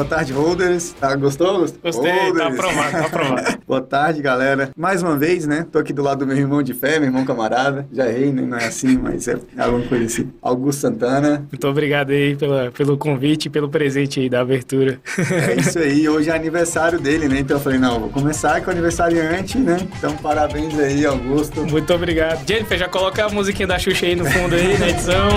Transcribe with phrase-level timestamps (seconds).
[0.00, 0.94] Boa tarde, holders.
[0.98, 1.58] Ah, gostou?
[1.82, 2.46] Gostei, tá Holders.
[2.46, 3.58] aprovado, tá aprovado.
[3.68, 4.70] Boa tarde, galera.
[4.74, 5.66] Mais uma vez, né?
[5.70, 7.86] Tô aqui do lado do meu irmão de fé, meu irmão camarada.
[7.92, 8.40] Já errei, né?
[8.40, 10.32] Não é assim, mas é alguma coisa assim.
[10.40, 11.46] Augusto Santana.
[11.52, 14.98] Muito obrigado aí pela, pelo convite e pelo presente aí da abertura.
[15.18, 16.08] É isso aí.
[16.08, 17.40] Hoje é aniversário dele, né?
[17.40, 19.86] Então eu falei, não, vou começar com o aniversariante, né?
[19.98, 21.62] Então parabéns aí, Augusto.
[21.66, 22.48] Muito obrigado.
[22.48, 25.28] Jennifer, já coloca a musiquinha da Xuxa aí no fundo aí, na edição.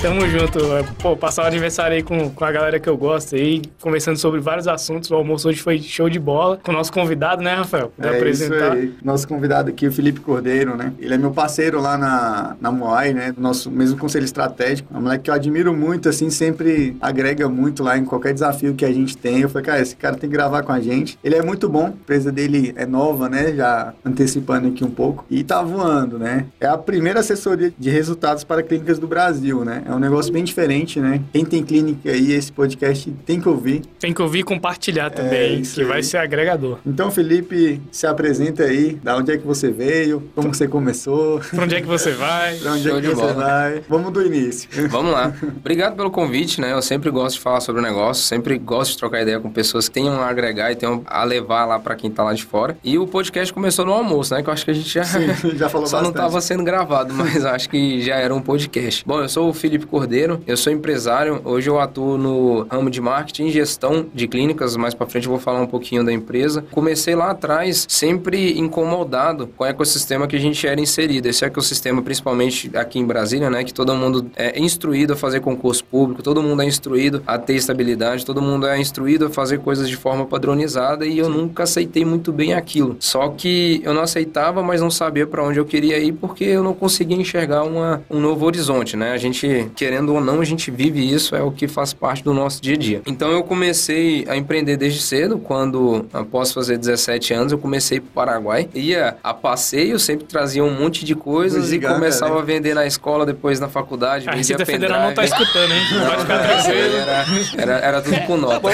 [0.02, 0.60] Tamo junto.
[1.02, 4.40] Pô, passar o aniversário aí com, com a galera que eu gosto aí, conversando sobre
[4.40, 5.12] vários assuntos.
[5.12, 6.58] O almoço hoje foi show de bola.
[6.64, 7.92] Com o nosso convidado, né, Rafael?
[7.94, 8.56] Puder É apresentar.
[8.56, 8.94] isso aí.
[9.04, 10.94] Nosso convidado aqui, o Felipe Cordeiro, né?
[11.00, 13.34] Ele é meu parceiro lá na, na Moai, né?
[13.38, 14.88] Nosso mesmo conselho estratégico.
[14.94, 18.76] É um moleque que eu admiro muito, assim, sempre agrega muito lá em qualquer desafio
[18.76, 19.42] que a gente tem.
[19.42, 21.20] Eu falei, cara, esse cara tem que gravar com a gente.
[21.22, 23.54] Ele é muito bom, a empresa dele é nova, né?
[23.54, 25.26] Já antecipando aqui um pouco.
[25.30, 26.46] E tá voando, né?
[26.58, 29.84] É a primeira assessoria de resultados para clínicas do Brasil, né?
[29.90, 31.20] É um negócio bem diferente, né?
[31.34, 33.82] Quem tem clínica aí, esse podcast tem que ouvir.
[34.00, 35.88] Tem que ouvir e compartilhar também, É que aí.
[35.88, 36.78] vai ser agregador.
[36.86, 41.64] Então, Felipe, se apresenta aí, da onde é que você veio, como você começou, Pra
[41.64, 42.56] onde é que você vai?
[42.58, 43.34] pra onde Show é que você bola.
[43.34, 43.82] vai.
[43.90, 44.70] Vamos do início.
[44.90, 45.34] Vamos lá.
[45.58, 46.72] Obrigado pelo convite, né?
[46.72, 49.88] Eu sempre gosto de falar sobre o negócio, sempre gosto de trocar ideia com pessoas
[49.90, 52.78] que tenham a agregar e tenham a levar lá pra quem tá lá de fora.
[52.84, 54.44] E o podcast começou no almoço, né?
[54.44, 56.26] Que eu acho que a gente já, Sim, já falou só não bastante.
[56.26, 59.04] estava sendo gravado, mas acho que já era um podcast.
[59.06, 61.42] Bom, eu sou o Felipe Cordeiro, eu sou empresário.
[61.44, 64.76] Hoje eu atuo no ramo de marketing e gestão de clínicas.
[64.76, 66.64] Mais pra frente eu vou falar um pouquinho da empresa.
[66.72, 71.28] Comecei lá atrás sempre incomodado com o ecossistema que a gente era inserido.
[71.28, 73.64] Esse ecossistema, principalmente aqui em Brasília, né?
[73.64, 77.56] Que todo mundo é instruído a fazer concurso público, todo mundo é instruído a ter
[77.56, 82.06] estabilidade, todo mundo é instruído a fazer coisas de forma padronizada e eu nunca aceitei
[82.06, 82.98] muito bem aquilo.
[83.00, 86.64] Só que eu não aceitava, mas não sabia para onde eu queria ir porque eu
[86.64, 89.12] não conseguia enxergar uma, um novo horizonte, né?
[89.12, 92.34] A gente, querendo ou não, a gente vive isso, é o que faz parte do
[92.34, 93.02] nosso dia a dia.
[93.06, 98.10] Então eu comecei a empreender desde cedo, quando após fazer 17 anos, eu comecei pro
[98.10, 98.70] Paraguai.
[98.74, 102.42] Ia a passeio, sempre trazia um monte de coisas Coisa e começava né?
[102.42, 105.82] a vender na escola, depois na faculdade, A vendia Receita Federal não tá escutando, hein?
[105.90, 106.96] Pode ficar Não, tranquilo.
[106.98, 107.26] Era,
[107.58, 108.70] era, era tudo com nota.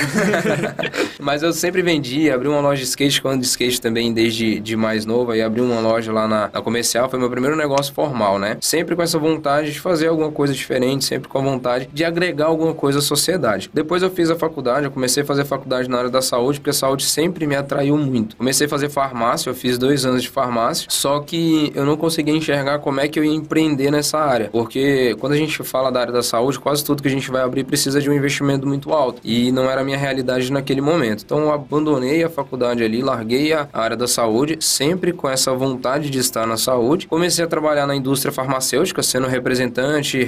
[1.20, 4.76] Mas eu sempre vendi, abri uma loja de skate, quando de skate também desde de
[4.76, 8.40] mais novo, aí abri uma loja lá na, na comercial, foi meu primeiro negócio formal,
[8.40, 8.58] né?
[8.62, 12.46] Sempre com essa vontade de fazer alguma coisa diferente, sempre com a vontade de agregar
[12.46, 13.70] alguma coisa à sociedade.
[13.74, 16.70] Depois eu fiz a faculdade, eu comecei a fazer faculdade na área da saúde, porque
[16.70, 18.36] a saúde sempre me atraiu muito.
[18.36, 22.34] Comecei a fazer farmácia, eu fiz dois anos de farmácia, só que eu não conseguia
[22.34, 26.02] enxergar como é que eu ia empreender nessa área, porque quando a gente fala da
[26.02, 28.92] área da saúde, quase tudo que a gente vai abrir precisa de um investimento muito
[28.92, 31.24] alto, e não era a minha realidade naquele momento.
[31.26, 36.10] Então eu abandonei a faculdade ali, larguei a área da saúde, sempre com essa vontade
[36.10, 37.08] de estar na saúde.
[37.08, 40.24] Comecei a trabalhar na indústria farmacêutica, sendo representante,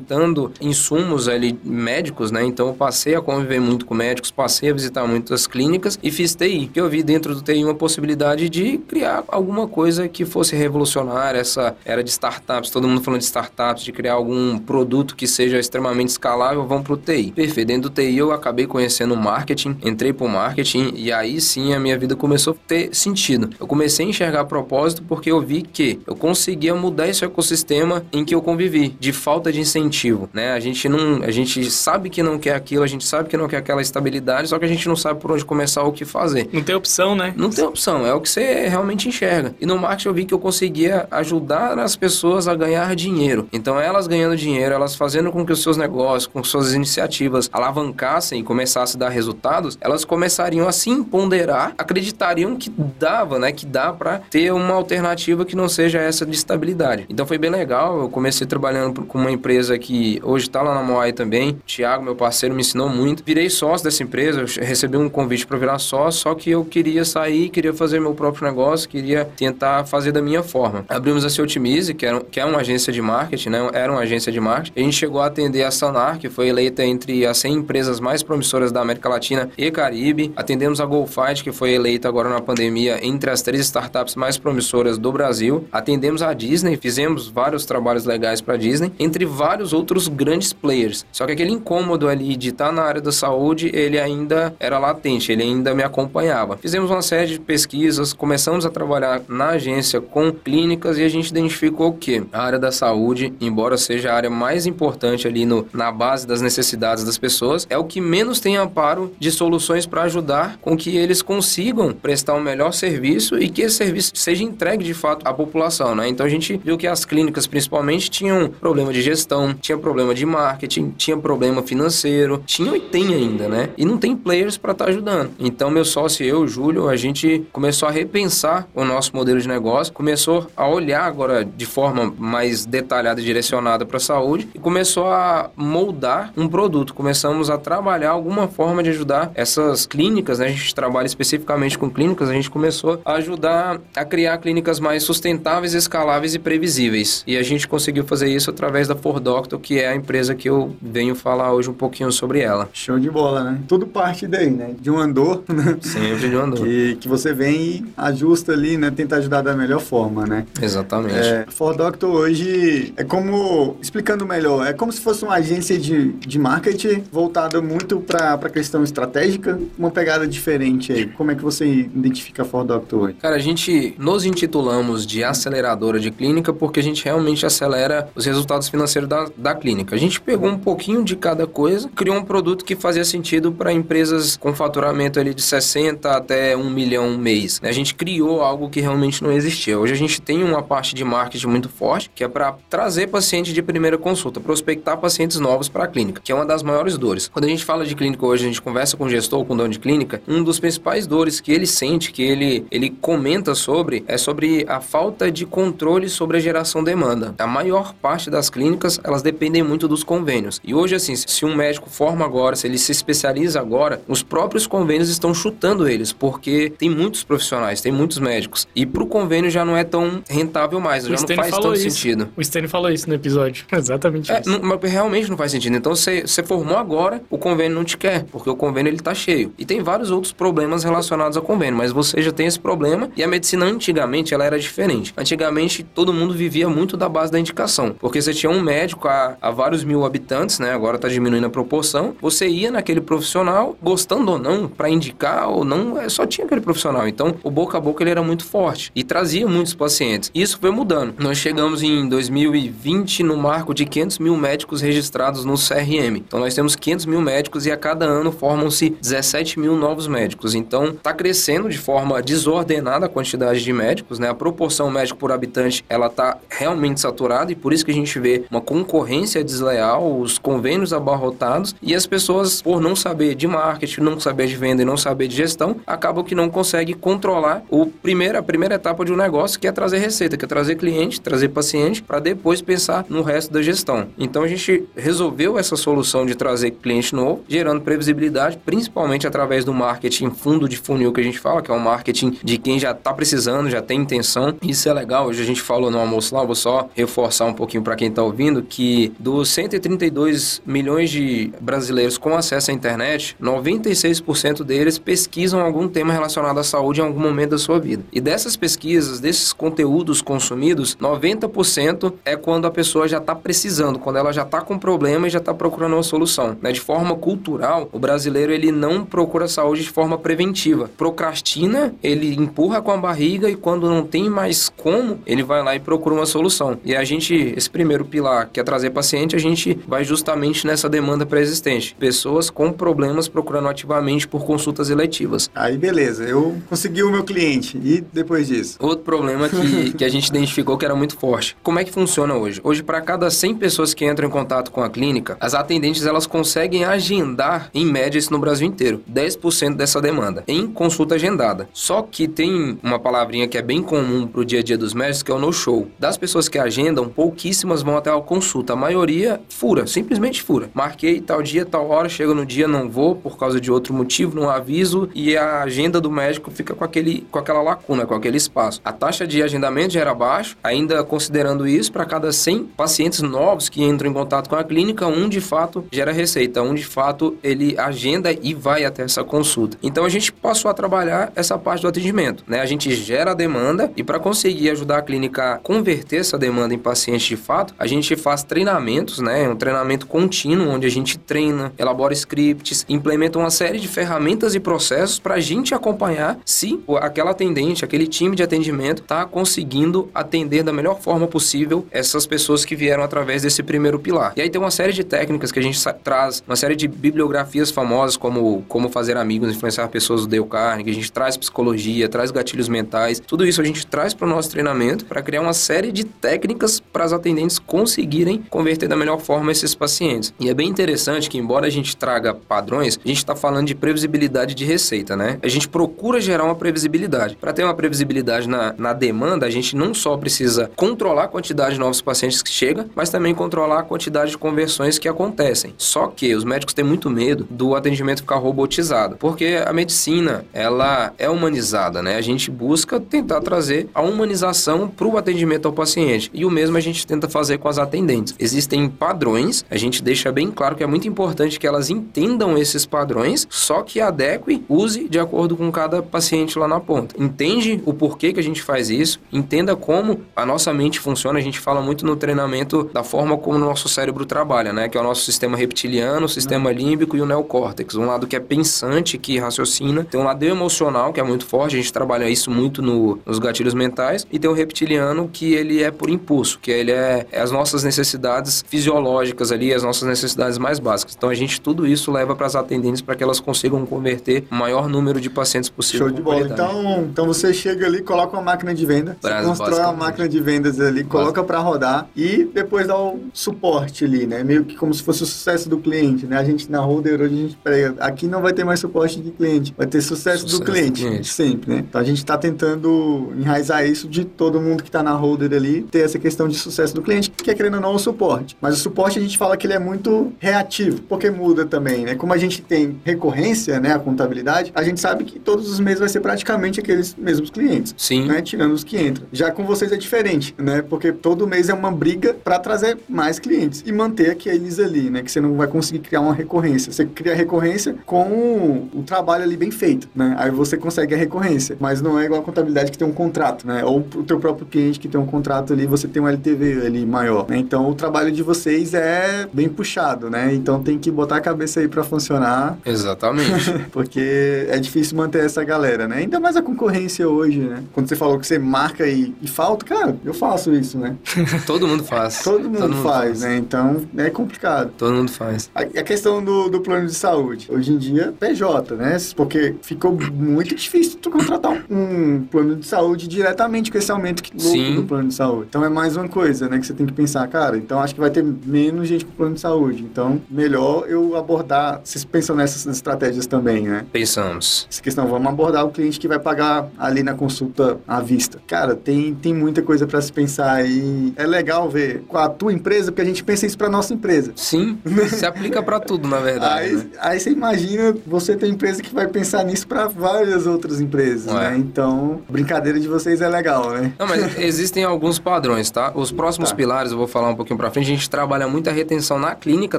[0.00, 2.44] representando insumos ali médicos, né?
[2.44, 6.34] Então eu passei a conviver muito com médicos, passei a visitar muitas clínicas e fiz
[6.34, 6.70] TI.
[6.72, 11.38] Que eu vi dentro do TI uma possibilidade de criar alguma coisa que fosse revolucionária,
[11.38, 15.58] essa era de startups, todo mundo falando de startups, de criar algum produto que seja
[15.58, 17.32] extremamente escalável, vamos pro TI.
[17.32, 17.68] Perfeito.
[17.68, 21.98] Dentro do TI eu acabei conhecendo marketing, entrei pro marketing e aí sim a minha
[21.98, 23.50] vida começou a ter sentido.
[23.60, 28.24] Eu comecei a enxergar propósito porque eu vi que eu conseguia mudar esse ecossistema em
[28.24, 29.89] que eu convivi, de falta de incentivo,
[30.32, 30.52] né?
[30.52, 33.48] A gente não, a gente sabe que não quer aquilo, a gente sabe que não
[33.48, 36.04] quer aquela estabilidade, só que a gente não sabe por onde começar ou o que
[36.04, 36.48] fazer.
[36.52, 37.32] Não tem opção, né?
[37.36, 39.54] Não tem opção, é o que você realmente enxerga.
[39.60, 43.48] E no marketing eu vi que eu conseguia ajudar as pessoas a ganhar dinheiro.
[43.52, 48.40] Então elas ganhando dinheiro, elas fazendo com que os seus negócios, com suas iniciativas alavancassem
[48.40, 53.66] e começassem a dar resultados, elas começariam a se empoderar, acreditariam que dava, né, que
[53.66, 57.06] dá pra ter uma alternativa que não seja essa de estabilidade.
[57.08, 60.82] Então foi bem legal, eu comecei trabalhando com uma empresa que hoje tá lá na
[60.82, 61.58] Moai também.
[61.66, 63.24] Tiago, meu parceiro, me ensinou muito.
[63.24, 67.48] Virei sócio dessa empresa, recebi um convite para virar sócio, só que eu queria sair,
[67.48, 70.84] queria fazer meu próprio negócio, queria tentar fazer da minha forma.
[70.88, 73.70] Abrimos a Se Otimize, que, era, que é uma agência de marketing, né?
[73.72, 74.78] Era uma agência de marketing.
[74.78, 78.22] A gente chegou a atender a Sanar, que foi eleita entre as 100 empresas mais
[78.22, 80.32] promissoras da América Latina e Caribe.
[80.36, 84.98] Atendemos a GoFight, que foi eleita agora na pandemia entre as três startups mais promissoras
[84.98, 85.66] do Brasil.
[85.70, 91.04] Atendemos a Disney, fizemos vários trabalhos legais para Disney, entre vários outros grandes players.
[91.12, 95.32] Só que aquele incômodo ali de estar na área da saúde, ele ainda era latente,
[95.32, 96.56] ele ainda me acompanhava.
[96.56, 101.28] Fizemos uma série de pesquisas, começamos a trabalhar na agência com clínicas e a gente
[101.28, 105.90] identificou que a área da saúde, embora seja a área mais importante ali no, na
[105.90, 110.58] base das necessidades das pessoas, é o que menos tem amparo de soluções para ajudar
[110.60, 114.94] com que eles consigam prestar um melhor serviço e que esse serviço seja entregue de
[114.94, 116.08] fato à população, né?
[116.08, 120.24] Então a gente viu que as clínicas principalmente tinham problema de gestão, tinha problema de
[120.26, 123.70] marketing, tinha problema financeiro, tinha e tem ainda, né?
[123.76, 125.30] E não tem players para estar tá ajudando.
[125.38, 129.92] Então, meu sócio eu, Júlio, a gente começou a repensar o nosso modelo de negócio,
[129.92, 135.06] começou a olhar agora de forma mais detalhada e direcionada para a saúde e começou
[135.06, 136.94] a moldar um produto.
[136.94, 140.46] Começamos a trabalhar alguma forma de ajudar essas clínicas, né?
[140.46, 145.02] A gente trabalha especificamente com clínicas, a gente começou a ajudar a criar clínicas mais
[145.02, 147.22] sustentáveis, escaláveis e previsíveis.
[147.26, 150.48] E a gente conseguiu fazer isso através da For Doctor, que é a empresa que
[150.48, 152.68] eu venho falar hoje um pouquinho sobre ela.
[152.72, 153.60] Show de bola, né?
[153.66, 154.74] Tudo parte daí, né?
[154.78, 155.78] De um andor, né?
[155.80, 156.66] Sempre de um andor.
[156.66, 158.90] Que, que você vem e ajusta ali, né?
[158.90, 160.46] Tenta ajudar da melhor forma, né?
[160.60, 161.14] Exatamente.
[161.14, 166.12] É, For Doctor hoje é como, explicando melhor, é como se fosse uma agência de,
[166.12, 171.06] de marketing voltada muito para a questão estratégica, uma pegada diferente aí.
[171.06, 173.14] Como é que você identifica a For Doctor hoje?
[173.14, 178.26] Cara, a gente nos intitulamos de aceleradora de clínica porque a gente realmente acelera os
[178.26, 179.94] resultados financeiros da, da clínica.
[179.94, 183.72] A gente pegou um pouquinho de cada coisa, criou um produto que fazia sentido para
[183.72, 187.60] empresas com faturamento ali de 60 até 1 milhão mês.
[187.62, 189.78] A gente criou algo que realmente não existia.
[189.78, 193.52] Hoje a gente tem uma parte de marketing muito forte, que é para trazer paciente
[193.52, 197.28] de primeira consulta, prospectar pacientes novos para a clínica, que é uma das maiores dores.
[197.28, 199.56] Quando a gente fala de clínica hoje, a gente conversa com o gestor, com o
[199.56, 204.04] dono de clínica, um dos principais dores que ele sente, que ele, ele comenta sobre,
[204.06, 207.34] é sobre a falta de controle sobre a geração demanda.
[207.38, 210.60] A maior parte das clínicas, elas dependem muito dos convênios.
[210.64, 214.66] E hoje, assim, se um médico forma agora, se ele se especializa agora, os próprios
[214.66, 218.66] convênios estão chutando eles, porque tem muitos profissionais, tem muitos médicos.
[218.74, 221.74] E para o convênio já não é tão rentável mais, o já não faz tanto
[221.74, 221.90] isso.
[221.90, 222.28] sentido.
[222.36, 223.64] O Stanley falou isso no episódio.
[223.72, 224.50] Exatamente é, isso.
[224.50, 225.76] Não, mas realmente não faz sentido.
[225.76, 229.14] Então você, você formou agora, o convênio não te quer, porque o convênio ele tá
[229.14, 229.52] cheio.
[229.58, 233.22] E tem vários outros problemas relacionados ao convênio, mas você já tem esse problema e
[233.22, 235.12] a medicina antigamente ela era diferente.
[235.16, 239.36] Antigamente todo mundo vivia muito da base da indicação, porque você tinha um médico a,
[239.40, 240.72] a vários mil habitantes, né?
[240.72, 242.14] Agora tá diminuindo a proporção.
[242.20, 246.60] Você ia naquele profissional, gostando ou não, para indicar ou não, é, só tinha aquele
[246.60, 247.08] profissional.
[247.08, 250.30] Então o boca a boca ele era muito forte e trazia muitos pacientes.
[250.34, 251.14] Isso foi mudando.
[251.18, 256.16] Nós chegamos em 2020 no marco de 500 mil médicos registrados no CRM.
[256.16, 260.54] Então nós temos 500 mil médicos e a cada ano formam-se 17 mil novos médicos.
[260.54, 264.28] Então está crescendo de forma desordenada a quantidade de médicos, né?
[264.28, 268.18] A proporção médico por habitante ela está realmente saturada e por isso que a gente
[268.18, 268.99] vê uma concorrência
[269.44, 274.56] desleal, os convênios abarrotados e as pessoas por não saber de marketing, não saber de
[274.56, 278.74] venda e não saber de gestão, acabam que não conseguem controlar o primeiro, a primeira
[278.74, 282.20] etapa de um negócio que é trazer receita, que é trazer cliente, trazer paciente para
[282.20, 284.08] depois pensar no resto da gestão.
[284.18, 289.72] Então a gente resolveu essa solução de trazer cliente novo, gerando previsibilidade, principalmente através do
[289.72, 292.92] marketing fundo de funil que a gente fala, que é um marketing de quem já
[292.92, 294.54] está precisando, já tem intenção.
[294.62, 295.26] Isso é legal.
[295.26, 298.22] Hoje a gente falou no almoço lá, vou só reforçar um pouquinho para quem está
[298.22, 305.88] ouvindo que dos 132 milhões de brasileiros com acesso à internet, 96% deles pesquisam algum
[305.88, 308.02] tema relacionado à saúde em algum momento da sua vida.
[308.12, 314.16] E dessas pesquisas, desses conteúdos consumidos, 90% é quando a pessoa já está precisando, quando
[314.16, 316.56] ela já está com problema e já está procurando uma solução.
[316.60, 316.72] Né?
[316.72, 320.90] De forma cultural, o brasileiro ele não procura saúde de forma preventiva.
[320.96, 325.74] Procrastina, ele empurra com a barriga e quando não tem mais como, ele vai lá
[325.74, 326.78] e procura uma solução.
[326.84, 330.88] E a gente, esse primeiro pilar, que é trazer paciente, a gente vai justamente nessa
[330.88, 331.96] demanda pré-existente.
[331.98, 335.50] Pessoas com problemas procurando ativamente por consultas eletivas.
[335.52, 337.76] Aí beleza, eu consegui o meu cliente.
[337.82, 338.76] E depois disso?
[338.78, 341.56] Outro problema que, que a gente identificou que era muito forte.
[341.64, 342.60] Como é que funciona hoje?
[342.62, 346.28] Hoje, para cada 100 pessoas que entram em contato com a clínica, as atendentes elas
[346.28, 351.68] conseguem agendar, em média, isso no Brasil inteiro, 10% dessa demanda em consulta agendada.
[351.72, 355.24] Só que tem uma palavrinha que é bem comum pro dia a dia dos médicos,
[355.24, 355.88] que é o no-show.
[355.98, 358.59] Das pessoas que agendam, pouquíssimas vão até a consulta.
[358.68, 360.70] A maioria fura, simplesmente fura.
[360.72, 364.38] Marquei tal dia, tal hora, chega no dia, não vou por causa de outro motivo,
[364.38, 368.36] não aviso e a agenda do médico fica com, aquele, com aquela lacuna, com aquele
[368.36, 368.80] espaço.
[368.84, 373.68] A taxa de agendamento já era baixa, ainda considerando isso, para cada 100 pacientes novos
[373.68, 377.36] que entram em contato com a clínica, um de fato gera receita, um de fato
[377.42, 379.76] ele agenda e vai até essa consulta.
[379.82, 382.60] Então a gente passou a trabalhar essa parte do atendimento, né?
[382.60, 386.74] A gente gera a demanda e para conseguir ajudar a clínica a converter essa demanda
[386.74, 389.48] em pacientes de fato, a gente faz treinamentos, né?
[389.48, 394.60] Um treinamento contínuo onde a gente treina, elabora scripts, implementa uma série de ferramentas e
[394.60, 400.64] processos para a gente acompanhar se aquela atendente, aquele time de atendimento está conseguindo atender
[400.64, 404.32] da melhor forma possível essas pessoas que vieram através desse primeiro pilar.
[404.36, 407.70] E aí tem uma série de técnicas que a gente traz, uma série de bibliografias
[407.70, 412.32] famosas como como fazer amigos, influenciar pessoas do Dale Carnegie, a gente traz psicologia, traz
[412.32, 415.92] gatilhos mentais, tudo isso a gente traz para o nosso treinamento para criar uma série
[415.92, 420.32] de técnicas para as atendentes conseguirem converter da melhor forma esses pacientes.
[420.38, 423.74] E é bem interessante que, embora a gente traga padrões, a gente está falando de
[423.74, 425.38] previsibilidade de receita, né?
[425.42, 427.36] A gente procura gerar uma previsibilidade.
[427.36, 431.74] Para ter uma previsibilidade na, na demanda, a gente não só precisa controlar a quantidade
[431.74, 435.74] de novos pacientes que chega, mas também controlar a quantidade de conversões que acontecem.
[435.76, 441.12] Só que os médicos têm muito medo do atendimento ficar robotizado, porque a medicina, ela
[441.18, 442.16] é humanizada, né?
[442.16, 446.30] A gente busca tentar trazer a humanização para o atendimento ao paciente.
[446.32, 448.29] E o mesmo a gente tenta fazer com as atendentes.
[448.38, 452.86] Existem padrões, a gente deixa bem claro que é muito importante que elas entendam esses
[452.86, 457.14] padrões, só que adeque, use de acordo com cada paciente lá na ponta.
[457.18, 461.38] Entende o porquê que a gente faz isso, entenda como a nossa mente funciona.
[461.38, 464.88] A gente fala muito no treinamento da forma como o nosso cérebro trabalha, né?
[464.88, 467.94] Que é o nosso sistema reptiliano, o sistema límbico e o neocórtex.
[467.94, 471.76] Um lado que é pensante, que raciocina, tem um lado emocional, que é muito forte,
[471.76, 475.82] a gente trabalha isso muito no, nos gatilhos mentais, e tem o reptiliano, que ele
[475.82, 478.19] é por impulso, que ele é, é as nossas necessidades
[478.66, 481.14] fisiológicas ali, as nossas necessidades mais básicas.
[481.16, 484.54] Então a gente, tudo isso leva para as atendentes para que elas consigam converter o
[484.54, 486.08] maior número de pacientes possível.
[486.08, 486.40] Show de bola.
[486.40, 490.40] Então, então você chega ali, coloca uma máquina de venda, você constrói uma máquina de
[490.40, 494.42] vendas ali, coloca para rodar e depois dá o suporte ali, né?
[494.42, 496.38] Meio que como se fosse o sucesso do cliente, né?
[496.38, 499.30] A gente na Holder hoje a gente prega, aqui não vai ter mais suporte de
[499.30, 501.84] cliente, vai ter sucesso, sucesso do, cliente, do cliente, sempre, né?
[501.88, 505.82] Então a gente está tentando enraizar isso de todo mundo que está na Holder ali,
[505.82, 508.56] ter essa questão de sucesso do cliente, que é querendo ou não o suporte.
[508.60, 512.14] Mas o suporte a gente fala que ele é muito reativo, porque muda também, né?
[512.14, 516.00] Como a gente tem recorrência, né, a contabilidade, a gente sabe que todos os meses
[516.00, 517.94] vai ser praticamente aqueles mesmos clientes.
[517.96, 518.26] Sim.
[518.26, 518.42] Né?
[518.42, 519.26] Tirando os que entram.
[519.32, 520.82] Já com vocês é diferente, né?
[520.82, 525.22] Porque todo mês é uma briga para trazer mais clientes e manter aqueles ali, né?
[525.22, 526.92] Que você não vai conseguir criar uma recorrência.
[526.92, 530.34] Você cria a recorrência com o trabalho ali bem feito, né?
[530.38, 533.66] Aí você consegue a recorrência, mas não é igual a contabilidade que tem um contrato,
[533.66, 533.84] né?
[533.84, 537.06] Ou o teu próprio cliente que tem um contrato ali, você tem um LTV ali
[537.06, 537.56] maior, né?
[537.56, 540.54] Então o trabalho de vocês é bem puxado, né?
[540.54, 542.78] Então tem que botar a cabeça aí para funcionar.
[542.84, 543.72] Exatamente.
[543.92, 546.16] porque é difícil manter essa galera, né?
[546.16, 547.84] Ainda mais a concorrência hoje, né?
[547.92, 551.16] Quando você falou que você marca e, e falta, cara, eu faço isso, né?
[551.66, 552.40] Todo mundo faz.
[552.42, 553.56] Todo mundo, Todo mundo faz, faz, né?
[553.56, 554.92] Então é complicado.
[554.96, 555.70] Todo mundo faz.
[555.74, 557.68] A, a questão do, do plano de saúde.
[557.70, 559.16] Hoje em dia, PJ, né?
[559.36, 564.42] Porque ficou muito difícil tu contratar um, um plano de saúde diretamente com esse aumento
[564.42, 565.66] que louco do plano de saúde.
[565.68, 566.78] Então é mais uma coisa, né?
[566.78, 569.54] Que você tem que pensar, cara, então acho que vai ter menos gente com plano
[569.54, 570.02] de saúde.
[570.02, 572.00] Então, melhor eu abordar.
[572.04, 574.06] Vocês pensam nessas estratégias também, né?
[574.12, 574.86] Pensamos.
[574.90, 578.60] Essa questão, vamos abordar o cliente que vai pagar ali na consulta à vista.
[578.66, 581.32] Cara, tem, tem muita coisa para se pensar aí.
[581.36, 584.52] É legal ver com a tua empresa, porque a gente pensa isso para nossa empresa.
[584.56, 586.80] Sim, se aplica para tudo, na verdade.
[586.80, 587.06] Aí, né?
[587.18, 591.70] aí você imagina você ter empresa que vai pensar nisso para várias outras empresas, Ué.
[591.70, 591.76] né?
[591.78, 594.12] Então, brincadeira de vocês é legal, né?
[594.18, 596.12] Não, mas existem alguns padrões, tá?
[596.14, 596.76] Os próximos tá.
[596.76, 599.98] pilares, eu vou falar um pouquinho para frente, a gente trabalha muita retenção na clínica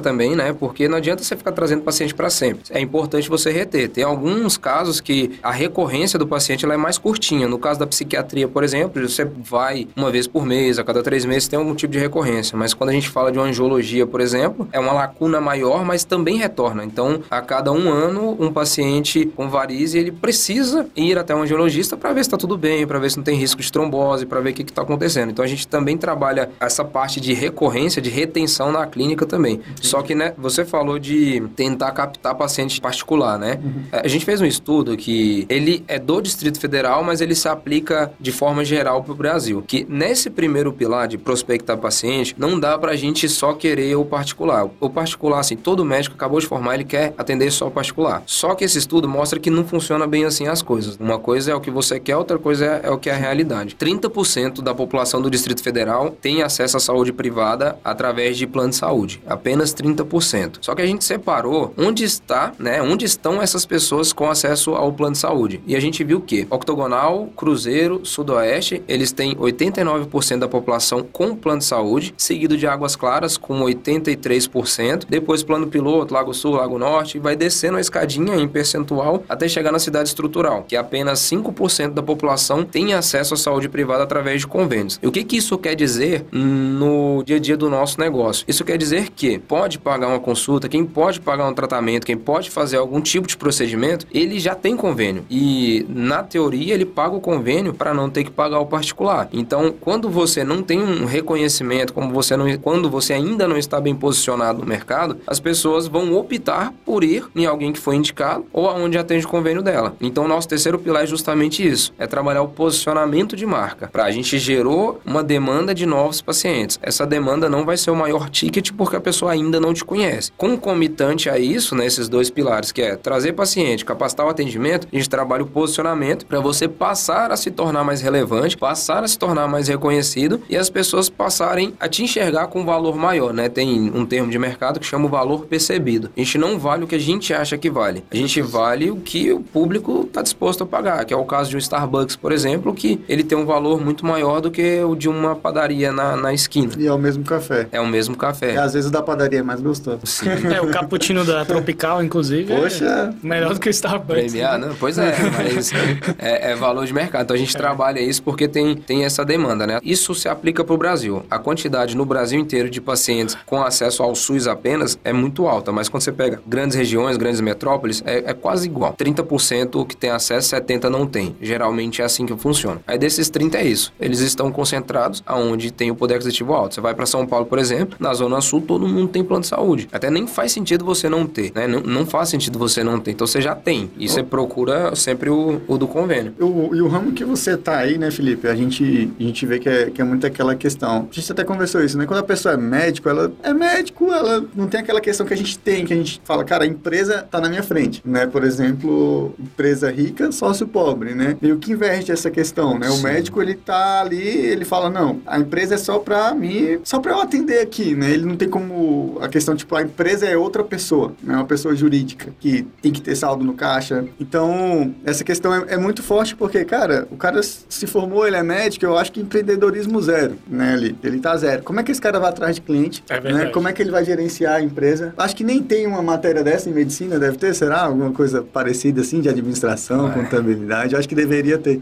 [0.00, 0.52] também, né?
[0.52, 2.62] Porque não adianta você ficar trazendo paciente para sempre.
[2.70, 3.88] É importante você reter.
[3.88, 7.48] Tem alguns casos que a recorrência do paciente ela é mais curtinha.
[7.48, 11.24] No caso da psiquiatria, por exemplo, você vai uma vez por mês, a cada três
[11.24, 12.56] meses tem algum tipo de recorrência.
[12.56, 16.04] Mas quando a gente fala de uma angiologia, por exemplo, é uma lacuna maior, mas
[16.04, 16.84] também retorna.
[16.84, 21.96] Então, a cada um ano, um paciente com varize, ele precisa ir até um angiologista
[21.96, 24.40] para ver se está tudo bem, para ver se não tem risco de trombose, para
[24.40, 25.30] ver o que está acontecendo.
[25.30, 29.54] Então, a gente também trabalha essa parte de recorrência, de retenção na clínica também.
[29.54, 29.86] Entendi.
[29.86, 33.58] Só que, né, você falou de tentar captar paciente particular, né?
[33.62, 33.82] Uhum.
[33.92, 38.12] A gente fez um estudo que ele é do Distrito Federal, mas ele se aplica
[38.18, 39.62] de forma geral para o Brasil.
[39.66, 44.04] Que nesse primeiro pilar de prospectar paciente, não dá para a gente só querer o
[44.04, 44.68] particular.
[44.80, 48.22] O particular, assim, todo médico acabou de formar, ele quer atender só o particular.
[48.26, 50.96] Só que esse estudo mostra que não funciona bem assim as coisas.
[50.96, 53.16] Uma coisa é o que você quer, outra coisa é, é o que é a
[53.16, 53.76] realidade.
[53.76, 57.51] 30% da população do Distrito Federal tem acesso à saúde privada
[57.84, 59.22] através de plano de saúde.
[59.26, 60.58] Apenas 30%.
[60.60, 62.82] Só que a gente separou onde está, né?
[62.82, 65.60] Onde estão essas pessoas com acesso ao plano de saúde.
[65.66, 71.58] E a gente viu que Octogonal, Cruzeiro, Sudoeste, eles têm 89% da população com plano
[71.58, 77.16] de saúde, seguido de Águas Claras com 83%, depois plano piloto, Lago Sul, Lago Norte,
[77.16, 81.90] e vai descendo a escadinha em percentual até chegar na cidade estrutural, que apenas 5%
[81.90, 84.98] da população tem acesso à saúde privada através de convênios.
[85.02, 88.44] E o que, que isso quer dizer no dia dia do nosso negócio?
[88.48, 92.50] Isso quer dizer que pode pagar uma consulta, quem pode pagar um tratamento, quem pode
[92.50, 95.24] fazer algum tipo de procedimento, ele já tem convênio.
[95.28, 99.28] E na teoria ele paga o convênio para não ter que pagar o particular.
[99.32, 103.80] Então, quando você não tem um reconhecimento, como você não, quando você ainda não está
[103.80, 108.46] bem posicionado no mercado, as pessoas vão optar por ir em alguém que foi indicado
[108.52, 109.94] ou aonde atende o convênio dela.
[110.00, 113.88] Então, nosso terceiro pilar é justamente isso, é trabalhar o posicionamento de marca.
[113.88, 116.78] Para a gente gerou uma demanda de novos pacientes.
[116.82, 120.32] Essa demanda não vai ser o maior ticket porque a pessoa ainda não te conhece.
[120.36, 125.08] Concomitante a isso, né, dois pilares, que é trazer paciente, capacitar o atendimento, a gente
[125.08, 129.46] trabalha o posicionamento para você passar a se tornar mais relevante, passar a se tornar
[129.48, 133.48] mais reconhecido e as pessoas passarem a te enxergar com um valor maior, né?
[133.48, 136.10] Tem um termo de mercado que chama o valor percebido.
[136.16, 138.04] A gente não vale o que a gente acha que vale.
[138.10, 141.50] A gente vale o que o público está disposto a pagar, que é o caso
[141.50, 144.94] de um Starbucks, por exemplo, que ele tem um valor muito maior do que o
[144.94, 146.72] de uma padaria na, na esquina.
[146.78, 147.68] E é o mesmo café.
[147.72, 148.54] É o mesmo café.
[148.54, 150.00] E às vezes o da padaria é mais gostoso.
[150.04, 150.26] Sim.
[150.52, 152.52] É, o cappuccino da Tropical, inclusive.
[152.52, 153.14] É Poxa.
[153.22, 154.32] É melhor do que o Starbucks.
[154.32, 154.74] Premiar, né?
[154.78, 155.72] Pois é, mas
[156.18, 157.22] é, é, valor de mercado.
[157.22, 157.58] Então a gente é.
[157.58, 159.78] trabalha isso porque tem, tem essa demanda, né?
[159.82, 161.24] Isso se aplica para o Brasil.
[161.30, 165.72] A quantidade no Brasil inteiro de pacientes com acesso ao SUS apenas é muito alta,
[165.72, 168.94] mas quando você pega grandes regiões, grandes metrópoles, é, é quase igual.
[168.94, 171.36] 30% que tem acesso, 70% não tem.
[171.40, 172.80] Geralmente é assim que funciona.
[172.86, 173.92] Aí desses 30 é isso.
[174.00, 176.74] Eles estão concentrados aonde tem o poder aquisitivo alto.
[176.74, 179.48] Você vai para São Paulo, por exemplo, na Zona Sul todo mundo tem plano de
[179.48, 179.88] saúde.
[179.92, 181.66] Até nem faz sentido você não ter, né?
[181.66, 183.12] Não, não faz sentido você não ter.
[183.12, 183.90] Então você já tem.
[183.98, 186.34] E você procura sempre o, o do convênio.
[186.40, 188.48] O, e o ramo que você tá aí, né, Felipe?
[188.48, 191.08] A gente, a gente vê que é, que é muito aquela questão.
[191.10, 192.06] A gente até conversou isso, né?
[192.06, 195.36] Quando a pessoa é médico, ela é médico, ela não tem aquela questão que a
[195.36, 198.26] gente tem, que a gente fala, cara, a empresa tá na minha frente, né?
[198.26, 201.36] Por exemplo, empresa rica, sócio pobre, né?
[201.42, 202.88] E o que inverte essa questão, né?
[202.90, 207.00] O médico, ele tá ali, ele fala, não, a empresa é só pra mim, só
[207.02, 208.10] pra eu atender aqui, né?
[208.10, 211.34] Ele não tem como, a questão, tipo, a empresa é outra pessoa, né?
[211.34, 214.04] Uma pessoa jurídica, que tem que ter saldo no caixa.
[214.18, 218.42] Então, essa questão é, é muito forte porque, cara, o cara se formou, ele é
[218.42, 220.74] médico, eu acho que empreendedorismo zero, né?
[220.74, 221.62] Ele, ele tá zero.
[221.62, 223.02] Como é que esse cara vai atrás de cliente?
[223.08, 223.46] É né?
[223.46, 225.12] Como é que ele vai gerenciar a empresa?
[225.16, 227.82] Acho que nem tem uma matéria dessa em medicina, deve ter, será?
[227.82, 230.14] Alguma coisa parecida assim, de administração, é.
[230.14, 230.94] contabilidade?
[230.96, 231.80] Acho que deveria ter.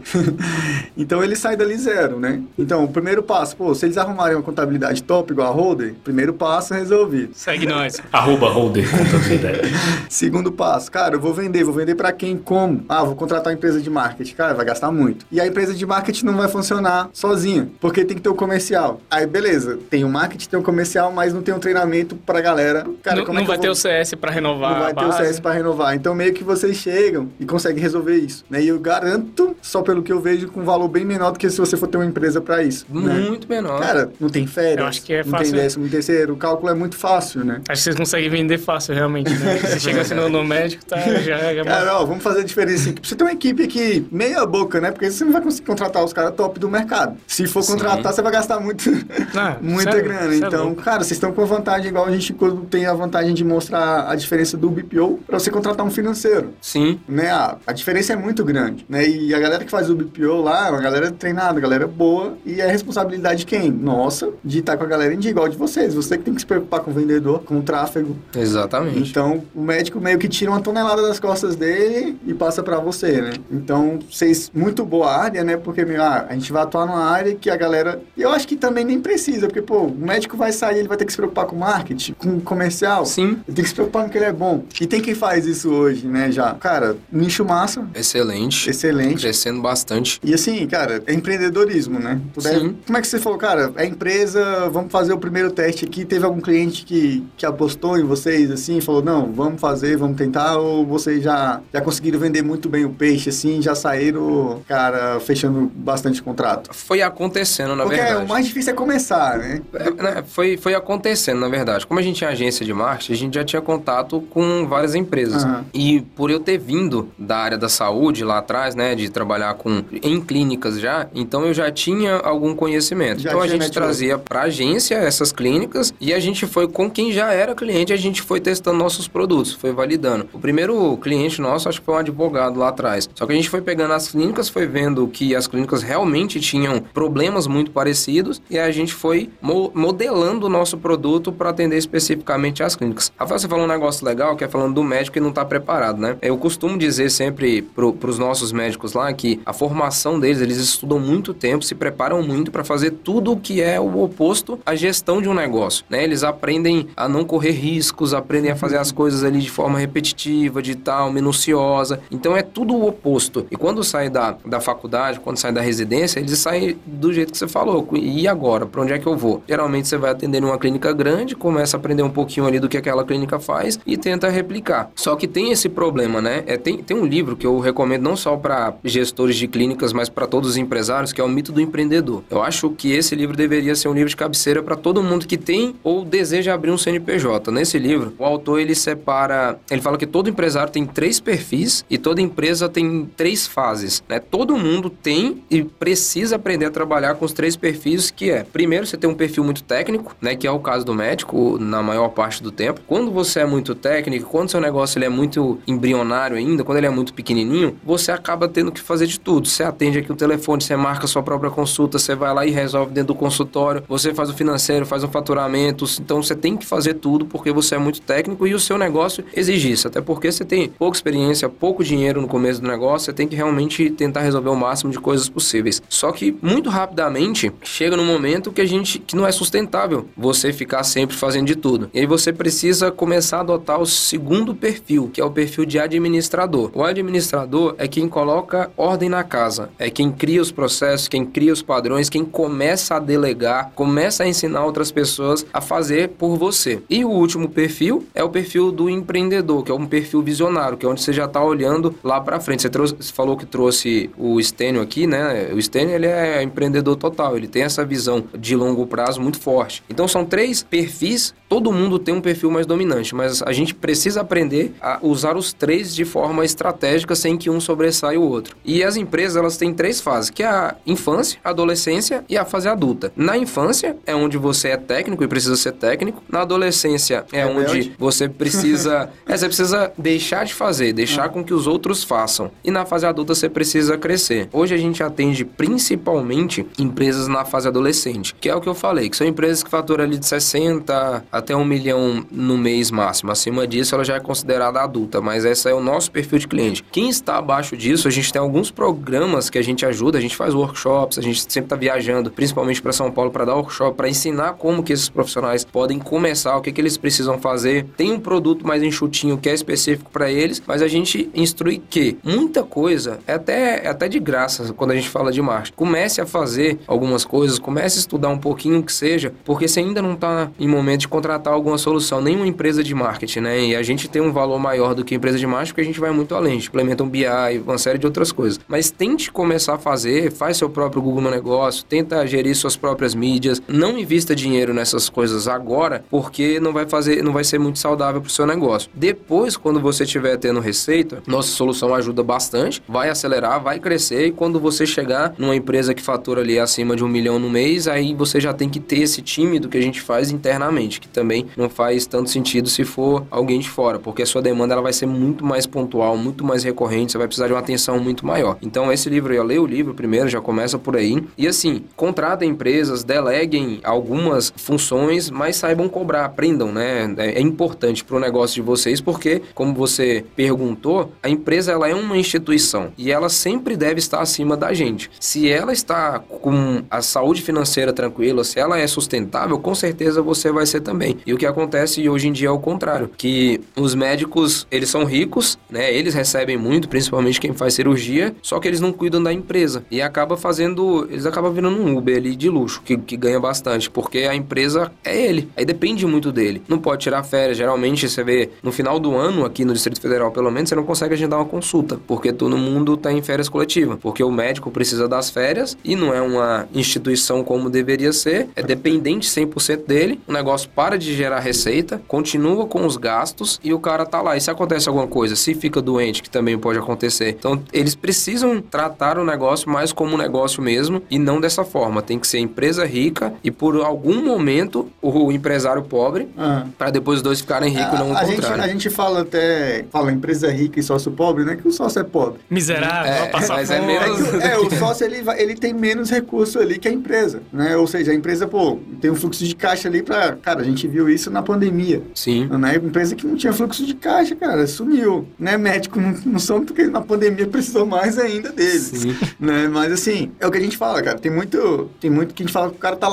[0.97, 2.41] então, ele sai dali zero, né?
[2.57, 6.33] Então, o primeiro passo, pô, se eles arrumarem uma contabilidade top igual a Holder, primeiro
[6.33, 7.31] passo é resolvido.
[7.33, 8.01] Segue nós.
[8.11, 9.71] Arroba Holder Contabilidade.
[10.09, 12.37] Segundo passo, cara, eu vou vender, vou vender para quem?
[12.37, 12.83] Como?
[12.87, 14.35] Ah, vou contratar uma empresa de marketing.
[14.35, 15.25] Cara, vai gastar muito.
[15.31, 18.35] E a empresa de marketing não vai funcionar sozinha, porque tem que ter o um
[18.35, 19.01] comercial.
[19.09, 22.85] Aí, beleza, tem o marketing, tem o comercial, mas não tem um treinamento pra galera.
[23.01, 23.63] Cara, não, como não é vai vou...
[23.63, 24.73] ter o CS para renovar.
[24.73, 25.95] Não vai ter o CS para renovar.
[25.95, 28.43] Então, meio que vocês chegam e conseguem resolver isso.
[28.49, 28.63] Né?
[28.63, 31.49] E eu garanto, só pelo que eu vejo, com um valor bem menor do que
[31.49, 32.85] se você for ter uma empresa para isso.
[32.89, 33.27] Né?
[33.27, 33.55] Muito né?
[33.55, 33.79] menor.
[33.79, 34.90] Cara, não tem férias.
[34.91, 35.51] Acho que é fácil.
[35.51, 36.33] tem décimo terceiro.
[36.33, 37.61] O cálculo é muito fácil, né?
[37.67, 39.31] Acho que vocês conseguem vender fácil, realmente.
[39.33, 39.57] Né?
[39.57, 42.89] Você chega assim no, no médico, tá, já, já Cara, ó, vamos fazer a diferença
[42.89, 43.07] aqui.
[43.07, 44.91] Você tem uma equipe aqui meia boca, né?
[44.91, 47.17] Porque você não vai conseguir contratar os caras top do mercado.
[47.27, 47.73] Se for Sim.
[47.73, 48.83] contratar, você vai gastar muito,
[49.35, 50.35] ah, muita sério, grana.
[50.35, 52.35] Então, cara, vocês estão com vantagem, igual a gente
[52.69, 56.53] tem a vantagem de mostrar a diferença do BPO para você contratar um financeiro.
[56.61, 56.99] Sim.
[57.07, 57.29] Né?
[57.29, 58.85] A, a diferença é muito grande.
[58.87, 59.07] Né?
[59.07, 62.37] E a galera que faz o BPO lá é uma galera treinada, galera boa.
[62.45, 63.71] E é responsabilidade de quem?
[63.71, 65.93] Nossa, de estar com a galera em igual de vocês.
[65.93, 68.17] Você que tem que se preocupar com o vendedor, com o tráfego.
[68.35, 69.09] Exatamente.
[69.09, 73.21] Então, o médico meio que tira uma tonelada das costas dele e passa para você,
[73.21, 73.33] né?
[73.51, 75.55] Então, vocês, muito boa área, né?
[75.57, 78.01] Porque, meu, ah, a gente vai atuar numa área que a galera...
[78.17, 81.05] Eu acho que também nem precisa, porque, pô, o médico vai sair, ele vai ter
[81.05, 83.05] que se preocupar com marketing, com comercial.
[83.05, 83.39] Sim.
[83.47, 84.63] Ele tem que se preocupar com que ele é bom.
[84.79, 86.55] E tem quem faz isso hoje, né, já.
[86.55, 87.87] Cara, nicho massa.
[87.93, 88.69] Excelente.
[88.69, 89.21] Excelente.
[89.21, 90.19] Crescendo bastante.
[90.23, 92.19] E assim, cara, é empreendedorismo, né?
[92.33, 92.59] Puder...
[92.59, 92.77] Sim.
[92.85, 96.25] Como é que você falou, cara, é empresa, vamos fazer o primeiro teste aqui, teve
[96.25, 100.85] algum cliente que, que apostou em vocês, assim, falou, não, vamos fazer, vamos tentar, ou
[100.85, 106.21] vocês já, já conseguiram vender muito bem o peixe, assim, já saíram, cara, fechando bastante
[106.21, 106.73] contrato?
[106.73, 108.15] Foi acontecendo, na Porque verdade.
[108.19, 109.61] Porque o mais difícil é começar, né?
[109.73, 110.23] É, né?
[110.27, 111.85] Foi, foi acontecendo, na verdade.
[111.85, 115.43] Como a gente é agência de marketing, a gente já tinha contato com várias empresas.
[115.43, 115.63] Uhum.
[115.73, 119.83] E por eu ter vindo da área da saúde lá atrás, né, de trabalhar com
[119.91, 123.21] em clínicas já, então eu já tinha algum conhecimento.
[123.21, 123.73] Já então a gente network.
[123.73, 127.97] trazia para agência essas clínicas e a gente foi com quem já era cliente, a
[127.97, 130.29] gente foi testando nossos produtos, foi validando.
[130.31, 133.09] O primeiro cliente nosso acho que foi um advogado lá atrás.
[133.15, 136.79] Só que a gente foi pegando as clínicas, foi vendo que as clínicas realmente tinham
[136.93, 142.61] problemas muito parecidos e a gente foi mo modelando o nosso produto para atender especificamente
[142.61, 143.11] as clínicas.
[143.17, 145.99] Rafael, você falou um negócio legal que é falando do médico que não está preparado,
[145.99, 146.17] né?
[146.21, 150.99] Eu costumo dizer sempre para os nossos médicos lá que a formação deles, eles estudam
[150.99, 155.21] muito tempo, se preparam muito para fazer tudo o que é o oposto à gestão
[155.21, 156.03] de um negócio, né?
[156.03, 160.61] Eles aprendem a não correr riscos, aprendem a fazer as coisas ali de forma repetitiva,
[160.61, 162.01] de tal, minuciosa.
[162.11, 163.47] Então é tudo o oposto.
[163.49, 167.37] E quando sai da, da faculdade, quando sai da residência, eles saem do jeito que
[167.37, 167.87] você falou.
[167.93, 168.65] E agora?
[168.65, 169.41] Para onde é que eu vou?
[169.47, 172.77] Geralmente você vai atender numa clínica grande, começa a aprender um pouquinho ali do que
[172.77, 174.91] aquela clínica faz e tenta replicar.
[174.95, 176.43] Só que tem esse problema, né?
[176.45, 180.09] É, tem, tem um livro que eu recomendo não só para gestores de clínicas, mas
[180.09, 182.23] para todos os empresários, que é o mito do empreendedor.
[182.29, 185.27] Eu acho que que esse livro deveria ser um livro de cabeceira para todo mundo
[185.27, 187.51] que tem ou deseja abrir um CNPJ.
[187.51, 191.97] Nesse livro, o autor ele separa, ele fala que todo empresário tem três perfis e
[191.97, 194.19] toda empresa tem três fases, né?
[194.19, 198.85] Todo mundo tem e precisa aprender a trabalhar com os três perfis que é, primeiro
[198.85, 202.09] você tem um perfil muito técnico, né, que é o caso do médico na maior
[202.09, 202.81] parte do tempo.
[202.87, 206.87] Quando você é muito técnico, quando seu negócio ele é muito embrionário ainda, quando ele
[206.87, 209.47] é muito pequenininho, você acaba tendo que fazer de tudo.
[209.47, 212.91] Você atende aqui o telefone, você marca sua própria consulta, você vai lá e resolve
[212.91, 217.25] dentro do consultório, você faz financeiro, faz o faturamento, então você tem que fazer tudo
[217.25, 219.87] porque você é muito técnico e o seu negócio exige isso.
[219.87, 223.35] Até porque você tem pouca experiência, pouco dinheiro no começo do negócio, você tem que
[223.35, 225.81] realmente tentar resolver o máximo de coisas possíveis.
[225.89, 230.53] Só que muito rapidamente chega num momento que a gente que não é sustentável você
[230.53, 231.89] ficar sempre fazendo de tudo.
[231.93, 235.79] E aí você precisa começar a adotar o segundo perfil, que é o perfil de
[235.79, 236.71] administrador.
[236.73, 241.53] O administrador é quem coloca ordem na casa, é quem cria os processos, quem cria
[241.53, 246.81] os padrões, quem começa a delegar, começa a ensinar outras pessoas a fazer por você.
[246.89, 250.85] E o último perfil é o perfil do empreendedor, que é um perfil visionário, que
[250.85, 252.63] é onde você já está olhando lá para frente.
[252.63, 255.51] Você, trouxe, você, falou que trouxe o Stênio aqui, né?
[255.53, 259.83] O Stênio ele é empreendedor total, ele tem essa visão de longo prazo muito forte.
[259.89, 264.21] Então são três perfis, todo mundo tem um perfil mais dominante, mas a gente precisa
[264.21, 268.55] aprender a usar os três de forma estratégica sem que um sobressaia o outro.
[268.63, 272.45] E as empresas elas têm três fases, que é a infância, a adolescência e a
[272.45, 273.11] fase adulta.
[273.15, 276.23] Na infância é onde você é técnico e precisa ser técnico.
[276.29, 281.29] Na adolescência é, é onde você precisa, é, você precisa deixar de fazer, deixar ah.
[281.29, 282.51] com que os outros façam.
[282.63, 284.49] E na fase adulta você precisa crescer.
[284.51, 289.09] Hoje a gente atende principalmente empresas na fase adolescente, que é o que eu falei,
[289.09, 293.31] que são empresas que faturam ali de 60 até 1 milhão no mês máximo.
[293.31, 296.83] Acima disso ela já é considerada adulta, mas esse é o nosso perfil de cliente.
[296.91, 300.35] Quem está abaixo disso, a gente tem alguns programas que a gente ajuda, a gente
[300.35, 303.55] faz workshops, a gente sempre está viajando, principalmente para São Paulo, para dar
[303.93, 307.85] para ensinar como que esses profissionais podem começar, o que, que eles precisam fazer.
[307.97, 312.17] Tem um produto mais enxutinho que é específico para eles, mas a gente instrui que
[312.23, 315.75] muita coisa é até, é até de graça quando a gente fala de marketing.
[315.75, 320.01] Comece a fazer algumas coisas, comece a estudar um pouquinho que seja, porque você ainda
[320.01, 323.65] não está em momento de contratar alguma solução, nenhuma empresa de marketing, né?
[323.65, 325.99] E a gente tem um valor maior do que empresa de marketing porque a gente
[325.99, 327.25] vai muito além, a gente implementa um BI,
[327.65, 328.59] uma série de outras coisas.
[328.67, 333.15] Mas tente começar a fazer, faz seu próprio Google no negócio, tenta gerir suas próprias
[333.15, 337.79] mídias, não invista dinheiro nessas coisas agora, porque não vai fazer, não vai ser muito
[337.79, 338.91] saudável para o seu negócio.
[338.93, 344.31] Depois, quando você estiver tendo receita, nossa solução ajuda bastante, vai acelerar, vai crescer e
[344.31, 348.13] quando você chegar numa empresa que fatura ali acima de um milhão no mês, aí
[348.13, 351.47] você já tem que ter esse time do que a gente faz internamente, que também
[351.57, 354.93] não faz tanto sentido se for alguém de fora, porque a sua demanda ela vai
[354.93, 358.59] ser muito mais pontual, muito mais recorrente, você vai precisar de uma atenção muito maior.
[358.61, 361.23] Então esse livro, eu leio o livro primeiro, já começa por aí.
[361.35, 367.13] E assim, contratem empresas, deleguem algumas funções, mas saibam cobrar, aprendam, né?
[367.17, 371.87] É, é importante para o negócio de vocês, porque, como você perguntou, a empresa ela
[371.87, 375.09] é uma instituição e ela sempre deve estar acima da gente.
[375.19, 380.51] Se ela está com a saúde financeira tranquila, se ela é sustentável, com certeza você
[380.51, 381.17] vai ser também.
[381.25, 385.05] E o que acontece hoje em dia é o contrário, que os médicos, eles são
[385.05, 385.93] ricos, né?
[385.93, 390.01] Eles recebem muito, principalmente quem faz cirurgia, só que eles não cuidam da empresa e
[390.01, 394.19] acaba fazendo, eles acabam virando um Uber ali de luxo, que, que ganha bastante, porque
[394.19, 396.61] a empresa é ele, aí depende muito dele.
[396.67, 400.31] Não pode tirar férias, geralmente você vê no final do ano aqui no Distrito Federal,
[400.31, 403.97] pelo menos, você não consegue agendar uma consulta, porque todo mundo está em férias coletiva,
[403.97, 408.63] porque o médico precisa das férias e não é uma instituição como deveria ser, é
[408.63, 413.79] dependente 100% dele, o negócio para de gerar receita, continua com os gastos e o
[413.79, 414.37] cara tá lá.
[414.37, 417.29] E se acontece alguma coisa, se fica doente, que também pode acontecer.
[417.29, 422.01] Então, eles precisam tratar o negócio mais como um negócio mesmo e não dessa forma.
[422.01, 426.71] Tem que ser empresa rica e por algum momento o empresário pobre, uhum.
[426.77, 428.57] para depois os dois ficarem ricos e não o a contrário.
[428.57, 431.55] Gente, a gente fala até, fala empresa rica e sócio pobre, né?
[431.55, 432.39] Que o sócio é pobre.
[432.49, 433.93] Miserável, é, passar mas é fome.
[433.93, 434.33] É, menos...
[434.43, 437.75] é, o sócio ele, ele tem menos recurso ali que a empresa, né?
[437.77, 440.87] Ou seja, a empresa, pô, tem um fluxo de caixa ali para, cara, a gente
[440.87, 442.01] viu isso na pandemia.
[442.13, 442.47] Sim.
[442.47, 442.75] Né?
[442.75, 445.57] Empresa que não tinha fluxo de caixa, cara, sumiu, né?
[445.57, 449.15] Médico não, não são porque na pandemia precisou mais ainda deles, Sim.
[449.39, 449.67] né?
[449.67, 452.45] Mas assim, é o que a gente fala, cara, tem muito, tem muito que a
[452.45, 453.07] gente fala que o cara tá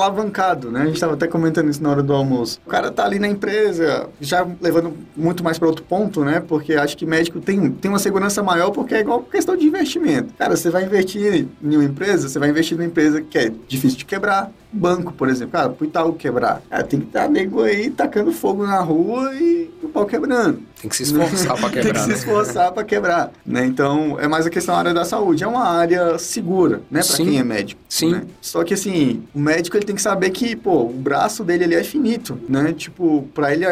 [0.71, 0.83] né?
[0.83, 2.61] A gente tava até comentando isso na hora do almoço.
[2.67, 6.41] O cara tá ali na empresa, já levando muito mais para outro ponto, né?
[6.47, 10.35] Porque acho que médico tem, tem uma segurança maior porque é igual questão de investimento.
[10.39, 13.99] Cara, você vai investir em uma empresa, você vai investir numa empresa que é difícil
[13.99, 15.53] de quebrar, banco, por exemplo.
[15.53, 16.63] Cara, pro Itaú quebrar.
[16.69, 20.63] Cara, tem que estar nego aí tacando fogo na rua e o pau quebrando.
[20.81, 22.15] Tem que se esforçar pra tem que quebrar, se né?
[22.15, 23.65] esforçar pra quebrar, né?
[23.67, 25.43] Então, é mais a questão da área da saúde.
[25.43, 27.01] É uma área segura, né?
[27.01, 27.25] Pra Sim.
[27.25, 27.81] quem é médico.
[27.89, 28.13] Sim.
[28.13, 28.23] né?
[28.41, 31.75] Só que, assim, o médico, ele tem que saber que, pô, o braço dele, ele
[31.75, 32.73] é finito, né?
[32.73, 33.65] Tipo, pra ele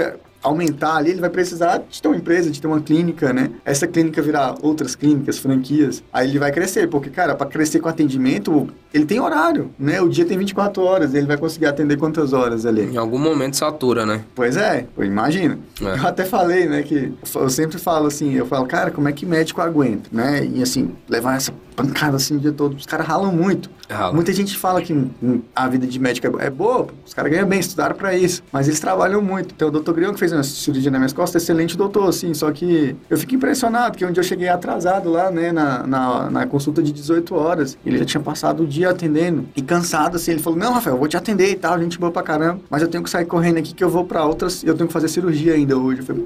[0.46, 3.50] aumentar ali, ele vai precisar de ter uma empresa, de ter uma clínica, né?
[3.64, 7.88] Essa clínica virar outras clínicas, franquias, aí ele vai crescer, porque, cara, para crescer com
[7.88, 10.00] atendimento, ele tem horário, né?
[10.00, 12.82] O dia tem 24 horas, ele vai conseguir atender quantas horas ali?
[12.82, 14.22] Em algum momento satura, né?
[14.34, 15.58] Pois é, imagina.
[15.80, 15.98] É.
[15.98, 19.26] Eu até falei, né, que eu sempre falo assim, eu falo, cara, como é que
[19.26, 20.44] médico aguenta, né?
[20.44, 23.70] E assim, levar essa pancada assim o dia todo, os caras ralam muito.
[23.88, 24.12] Rala.
[24.12, 25.08] Muita gente fala que
[25.54, 28.68] a vida de médico é é boa, os caras ganham bem, estudaram pra isso, mas
[28.68, 29.52] eles trabalham muito.
[29.54, 32.50] Então, o doutor Grião que fez uma cirurgia nas minhas costas, excelente doutor, assim, só
[32.50, 36.46] que eu fico impressionado, que um dia eu cheguei atrasado lá, né, na, na, na
[36.46, 40.40] consulta de 18 horas, ele já tinha passado o dia atendendo, e cansado, assim, ele
[40.40, 42.88] falou, não, Rafael, eu vou te atender e tal, gente boa pra caramba, mas eu
[42.88, 45.54] tenho que sair correndo aqui que eu vou pra outras, eu tenho que fazer cirurgia
[45.54, 46.00] ainda hoje.
[46.00, 46.24] Eu falei,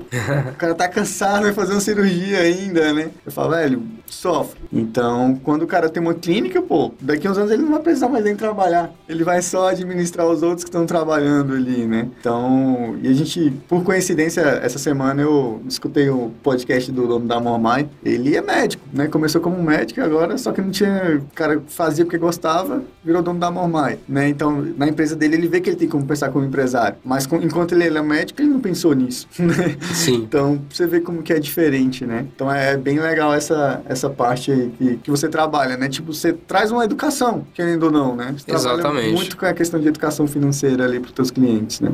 [0.51, 3.11] o cara tá cansado, vai fazer uma cirurgia ainda, né?
[3.25, 3.83] Eu falo, velho,
[4.15, 4.61] sofre.
[4.73, 7.81] Então, quando o cara tem uma clínica, pô, daqui a uns anos ele não vai
[7.81, 8.93] precisar mais nem trabalhar.
[9.09, 12.09] Ele vai só administrar os outros que estão trabalhando ali, né?
[12.19, 17.41] Então, e a gente, por coincidência, essa semana eu escutei o podcast do dono da
[17.41, 17.89] Mormai.
[18.05, 19.07] Ele é médico, né?
[19.09, 21.19] Começou como médico agora, só que não tinha.
[21.19, 24.29] O cara fazia porque gostava, virou dono da Mormai, né?
[24.29, 26.97] Então, na empresa dele, ele vê que ele tem como pensar como empresário.
[27.05, 29.77] Mas enquanto ele era médico, ele não pensou nisso, né?
[29.93, 30.17] Sim.
[30.17, 32.27] Então, você ver como que é diferente, né?
[32.35, 35.89] Então, é bem legal essa, essa parte aí que, que você trabalha, né?
[35.89, 38.35] Tipo, você traz uma educação, querendo ou não, né?
[38.37, 39.13] Você trabalha Exatamente.
[39.13, 41.93] muito com a questão de educação financeira ali pros teus clientes, né?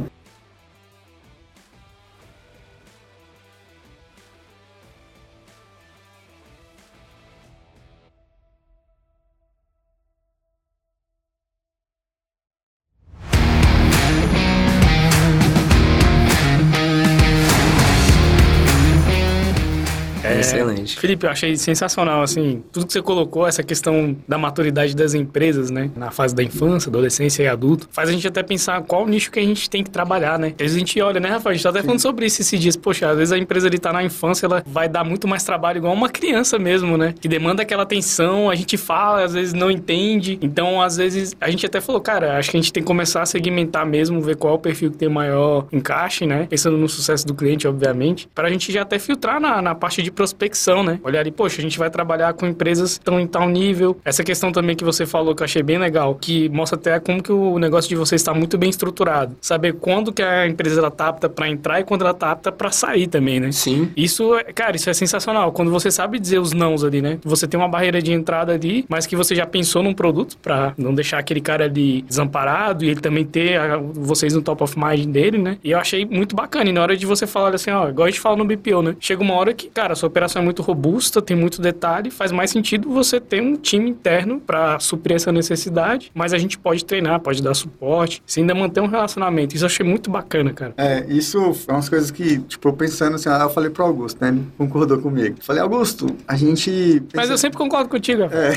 [20.95, 25.71] Felipe, eu achei sensacional, assim, tudo que você colocou, essa questão da maturidade das empresas,
[25.71, 25.91] né?
[25.97, 29.39] Na fase da infância, adolescência e adulto, faz a gente até pensar qual nicho que
[29.39, 30.49] a gente tem que trabalhar, né?
[30.49, 31.53] Às vezes a gente olha, né, Rafael?
[31.53, 32.77] A gente tá até falando sobre isso esses dias.
[32.77, 35.79] Poxa, às vezes a empresa ali tá na infância, ela vai dar muito mais trabalho
[35.79, 37.15] igual uma criança mesmo, né?
[37.19, 40.39] Que demanda aquela atenção, a gente fala, às vezes não entende.
[40.43, 43.23] Então, às vezes, a gente até falou, cara, acho que a gente tem que começar
[43.23, 46.47] a segmentar mesmo, ver qual é o perfil que tem maior encaixe, né?
[46.49, 50.03] Pensando no sucesso do cliente, obviamente, para a gente já até filtrar na, na parte
[50.03, 50.99] de prospecção, né?
[51.03, 53.97] Olhar ali, poxa, a gente vai trabalhar com empresas que estão em tal nível.
[54.05, 57.23] Essa questão também que você falou que eu achei bem legal, que mostra até como
[57.23, 59.37] que o negócio de vocês está muito bem estruturado.
[59.41, 62.51] Saber quando que a empresa ela tá apta para entrar e quando ela tá apta
[62.53, 63.53] para sair também, né?
[63.53, 63.91] Sim.
[63.97, 65.53] Isso, é- cara, isso é sensacional.
[65.53, 67.19] Quando você sabe dizer os nãos ali, né?
[67.25, 70.73] Você tem uma barreira de entrada ali, mas que você já pensou num produto pra
[70.77, 74.79] não deixar aquele cara ali desamparado e ele também ter a- vocês no top of
[74.79, 75.59] mind dele, né?
[75.63, 76.69] E eu achei muito bacana.
[76.71, 78.97] E na hora de você falar assim, ó, igual a gente fala no BPO, né?
[79.01, 82.33] Chega uma hora que, cara, a sua operação é muito robusta, tem muito detalhe, faz
[82.33, 86.85] mais sentido você ter um time interno pra suprir essa necessidade, mas a gente pode
[86.85, 89.55] treinar, pode dar suporte, se ainda manter um relacionamento.
[89.55, 90.75] Isso eu achei muito bacana, cara.
[90.77, 94.29] É, isso é umas coisas que, tipo, pensando assim, ah, eu falei pro Augusto, né?
[94.29, 95.37] Ele concordou comigo.
[95.41, 97.03] Falei, Augusto, a gente.
[97.15, 98.23] Mas pensa- eu sempre concordo contigo.
[98.25, 98.53] É.